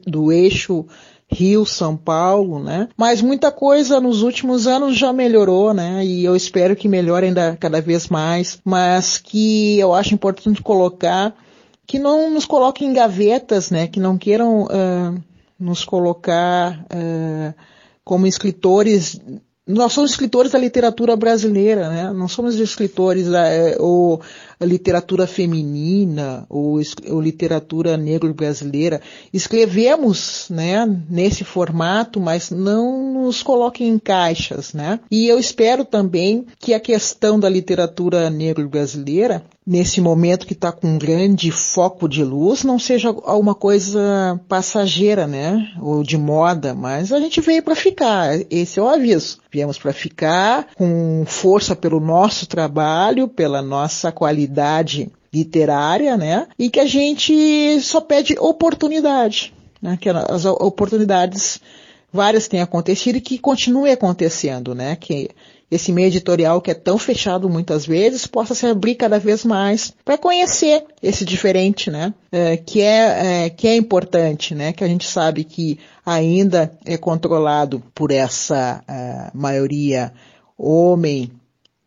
do 0.06 0.32
eixo 0.32 0.86
Rio, 1.30 1.66
São 1.66 1.98
Paulo, 1.98 2.64
né? 2.64 2.88
Mas 2.96 3.22
muita 3.22 3.52
coisa 3.52 4.00
nos 4.00 4.22
últimos 4.22 4.66
anos 4.66 4.98
já 4.98 5.12
melhorou, 5.12 5.74
né? 5.74 6.04
E 6.06 6.24
eu 6.24 6.36
espero 6.36 6.76
que 6.76 6.88
melhore 6.88 7.28
ainda 7.28 7.58
cada 7.60 7.82
vez 7.82 8.08
mais, 8.08 8.60
mas 8.64 9.18
que 9.18 9.78
eu 9.78 9.94
acho 9.94 10.14
importante 10.14 10.62
colocar 10.62 11.36
que 11.86 12.00
não 12.00 12.30
nos 12.30 12.46
coloquem 12.46 12.90
em 12.90 12.94
gavetas, 12.94 13.70
né? 13.70 13.88
Que 13.88 14.00
não 14.00 14.18
queiram 14.18 14.64
uh, 14.64 15.24
nos 15.60 15.84
colocar 15.84 16.86
uh, 16.86 17.54
como 18.06 18.26
escritores 18.26 19.20
nós 19.68 19.92
somos 19.92 20.12
escritores 20.12 20.54
da 20.54 20.58
literatura 20.58 21.14
brasileira, 21.18 21.90
né? 21.90 22.14
Não 22.14 22.30
somos 22.30 22.56
escritores 22.56 23.28
da 23.28 23.48
é, 23.48 23.76
ou 23.78 24.22
literatura 24.66 25.28
feminina 25.28 26.46
ou, 26.50 26.80
ou 27.10 27.22
literatura 27.22 27.96
negro 27.98 28.34
brasileira. 28.34 29.02
Escrevemos, 29.34 30.48
né, 30.50 30.86
nesse 31.10 31.44
formato, 31.44 32.20
mas 32.20 32.50
não 32.50 33.14
nos 33.14 33.44
coloquem 33.44 33.88
em 33.88 34.00
caixas, 34.00 34.74
né? 34.74 35.00
E 35.12 35.28
eu 35.28 35.38
espero 35.38 35.86
também 35.86 36.46
que 36.60 36.74
a 36.74 36.80
questão 36.80 37.40
da 37.40 37.50
literatura 37.50 38.30
negro 38.30 38.68
brasileira 38.68 39.44
nesse 39.68 40.00
momento 40.00 40.48
que 40.48 40.54
está 40.54 40.72
com 40.72 40.88
um 40.88 40.98
grande 40.98 41.52
foco 41.52 42.08
de 42.08 42.24
luz, 42.24 42.64
não 42.64 42.80
seja 42.80 43.10
alguma 43.10 43.54
coisa 43.54 44.40
passageira, 44.48 45.28
né? 45.28 45.74
Ou 45.82 46.04
de 46.04 46.18
moda, 46.18 46.74
mas 46.74 47.12
a 47.12 47.20
gente 47.20 47.42
veio 47.42 47.62
para 47.62 47.76
ficar. 47.76 48.40
Esse 48.50 48.80
é 48.80 48.82
o 48.82 48.88
aviso. 48.88 49.40
Viemos 49.52 49.78
para 49.78 49.92
ficar 49.92 50.68
com 50.76 51.26
força 51.26 51.76
pelo 51.76 52.00
nosso 52.00 52.48
trabalho, 52.48 53.28
pela 53.28 53.62
nossa 53.62 54.10
qualidade 54.10 54.47
literária, 55.34 56.18
né? 56.18 56.48
E 56.58 56.70
que 56.70 56.80
a 56.80 56.86
gente 56.86 57.80
só 57.82 58.02
pede 58.02 58.36
oportunidade, 58.40 59.54
né? 59.82 59.98
Que 60.00 60.10
as 60.10 60.46
oportunidades 60.46 61.60
várias 62.12 62.48
têm 62.48 62.62
acontecido 62.62 63.18
e 63.18 63.22
que 63.22 63.38
continuem 63.38 63.94
acontecendo, 63.94 64.74
né? 64.74 64.96
Que 64.96 65.30
esse 65.70 65.92
meio 65.92 66.08
editorial 66.08 66.62
que 66.62 66.72
é 66.72 66.74
tão 66.74 66.98
fechado 66.98 67.50
muitas 67.50 67.86
vezes 67.86 68.26
possa 68.26 68.56
se 68.56 68.66
abrir 68.66 68.96
cada 68.96 69.20
vez 69.20 69.44
mais 69.44 69.94
para 70.04 70.18
conhecer 70.18 70.86
esse 71.04 71.26
diferente, 71.26 71.92
né? 71.92 72.14
É, 72.32 72.56
que 72.56 72.82
é, 72.82 73.46
é, 73.46 73.50
que 73.50 73.68
é 73.68 73.76
importante, 73.76 74.56
né? 74.56 74.72
Que 74.72 74.84
a 74.84 74.88
gente 74.88 75.06
sabe 75.06 75.44
que 75.44 75.78
ainda 76.06 76.72
é 76.86 76.98
controlado 76.98 77.84
por 77.94 78.12
essa 78.12 78.82
é, 78.88 79.30
maioria 79.34 80.14
homem, 80.58 81.32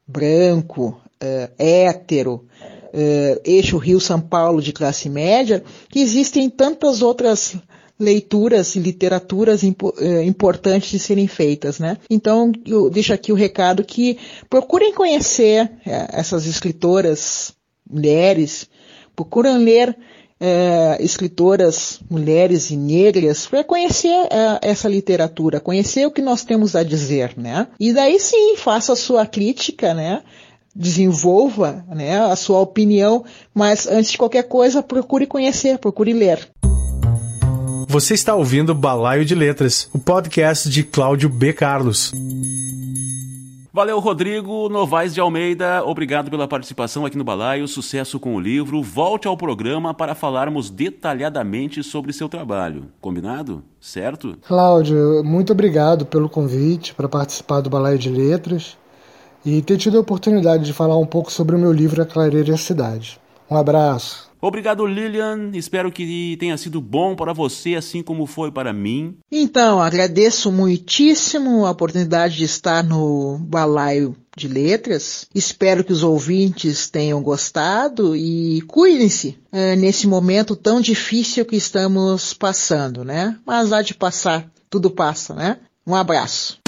branco, 0.06 1.00
é, 1.18 1.50
hétero, 1.58 2.46
é, 2.92 3.40
eixo 3.44 3.76
Rio 3.76 4.00
São 4.00 4.20
Paulo 4.20 4.60
de 4.60 4.72
classe 4.72 5.08
média, 5.08 5.62
que 5.88 6.00
existem 6.00 6.48
tantas 6.48 7.02
outras 7.02 7.56
leituras 8.00 8.74
e 8.74 8.80
literaturas 8.80 9.62
impo 9.62 9.94
eh, 9.98 10.24
importantes 10.24 10.90
de 10.90 10.98
serem 10.98 11.28
feitas, 11.28 11.78
né? 11.78 11.98
Então, 12.08 12.50
eu 12.66 12.88
deixo 12.88 13.12
aqui 13.12 13.30
o 13.30 13.36
recado 13.36 13.84
que 13.84 14.16
procurem 14.48 14.94
conhecer 14.94 15.70
eh, 15.86 16.08
essas 16.10 16.46
escritoras 16.46 17.52
mulheres, 17.88 18.66
procurem 19.14 19.58
ler 19.58 19.94
eh, 20.40 20.96
escritoras 21.00 22.00
mulheres 22.10 22.70
e 22.70 22.76
negras 22.76 23.46
para 23.46 23.62
conhecer 23.62 24.28
essa 24.62 24.88
literatura, 24.88 25.60
conhecer 25.60 26.06
o 26.06 26.10
que 26.10 26.22
nós 26.22 26.42
temos 26.42 26.74
a 26.74 26.82
dizer, 26.82 27.34
né? 27.36 27.66
E 27.78 27.92
daí 27.92 28.18
sim, 28.18 28.56
faça 28.56 28.94
a 28.94 28.96
sua 28.96 29.26
crítica, 29.26 29.92
né? 29.92 30.22
Desenvolva 30.74 31.84
né, 31.88 32.20
a 32.20 32.36
sua 32.36 32.60
opinião, 32.60 33.24
mas 33.54 33.86
antes 33.86 34.12
de 34.12 34.18
qualquer 34.18 34.44
coisa, 34.44 34.82
procure 34.82 35.26
conhecer, 35.26 35.78
procure 35.78 36.12
ler. 36.12 36.48
Você 37.88 38.14
está 38.14 38.36
ouvindo 38.36 38.72
Balaio 38.72 39.24
de 39.24 39.34
Letras, 39.34 39.88
o 39.92 39.98
podcast 39.98 40.70
de 40.70 40.84
Cláudio 40.84 41.28
B. 41.28 41.52
Carlos. 41.52 42.12
Valeu, 43.72 44.00
Rodrigo 44.00 44.68
Novaes 44.68 45.14
de 45.14 45.20
Almeida. 45.20 45.84
Obrigado 45.84 46.28
pela 46.28 46.48
participação 46.48 47.06
aqui 47.06 47.16
no 47.16 47.24
Balaio. 47.24 47.68
Sucesso 47.68 48.18
com 48.18 48.34
o 48.34 48.40
livro. 48.40 48.82
Volte 48.82 49.28
ao 49.28 49.36
programa 49.36 49.94
para 49.94 50.14
falarmos 50.14 50.70
detalhadamente 50.70 51.82
sobre 51.82 52.12
seu 52.12 52.28
trabalho. 52.28 52.86
Combinado? 53.00 53.62
Certo? 53.80 54.36
Cláudio, 54.46 55.22
muito 55.24 55.52
obrigado 55.52 56.04
pelo 56.04 56.28
convite 56.28 56.94
para 56.94 57.08
participar 57.08 57.60
do 57.60 57.70
Balaio 57.70 57.98
de 57.98 58.10
Letras 58.10 58.76
e 59.44 59.62
ter 59.62 59.76
tido 59.78 59.98
a 59.98 60.00
oportunidade 60.00 60.64
de 60.64 60.72
falar 60.72 60.96
um 60.96 61.06
pouco 61.06 61.32
sobre 61.32 61.56
o 61.56 61.58
meu 61.58 61.72
livro 61.72 62.02
A 62.02 62.06
Clareira 62.06 62.50
e 62.50 62.54
a 62.54 62.58
Cidade. 62.58 63.20
Um 63.50 63.56
abraço. 63.56 64.30
Obrigado, 64.42 64.86
Lilian. 64.86 65.50
Espero 65.52 65.92
que 65.92 66.36
tenha 66.40 66.56
sido 66.56 66.80
bom 66.80 67.14
para 67.14 67.32
você, 67.32 67.74
assim 67.74 68.02
como 68.02 68.24
foi 68.24 68.50
para 68.50 68.72
mim. 68.72 69.16
Então, 69.30 69.82
agradeço 69.82 70.50
muitíssimo 70.50 71.66
a 71.66 71.70
oportunidade 71.70 72.36
de 72.36 72.44
estar 72.44 72.82
no 72.82 73.36
balaio 73.38 74.16
de 74.34 74.48
letras. 74.48 75.26
Espero 75.34 75.84
que 75.84 75.92
os 75.92 76.02
ouvintes 76.02 76.88
tenham 76.88 77.22
gostado 77.22 78.16
e 78.16 78.62
cuidem-se 78.62 79.38
é, 79.52 79.76
nesse 79.76 80.06
momento 80.06 80.56
tão 80.56 80.80
difícil 80.80 81.44
que 81.44 81.56
estamos 81.56 82.32
passando, 82.32 83.04
né? 83.04 83.36
Mas 83.44 83.74
há 83.74 83.82
de 83.82 83.92
passar, 83.92 84.50
tudo 84.70 84.90
passa, 84.90 85.34
né? 85.34 85.58
Um 85.86 85.94
abraço. 85.94 86.59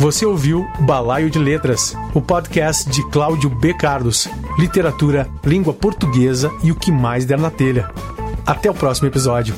Você 0.00 0.24
ouviu 0.24 0.66
Balaio 0.80 1.28
de 1.28 1.38
Letras, 1.38 1.94
o 2.14 2.22
podcast 2.22 2.88
de 2.88 3.06
Cláudio 3.10 3.50
B. 3.50 3.74
Carlos, 3.74 4.26
literatura, 4.58 5.28
língua 5.44 5.74
portuguesa 5.74 6.50
e 6.64 6.72
o 6.72 6.74
que 6.74 6.90
mais 6.90 7.26
der 7.26 7.38
na 7.38 7.50
telha. 7.50 7.90
Até 8.46 8.70
o 8.70 8.74
próximo 8.74 9.08
episódio. 9.08 9.54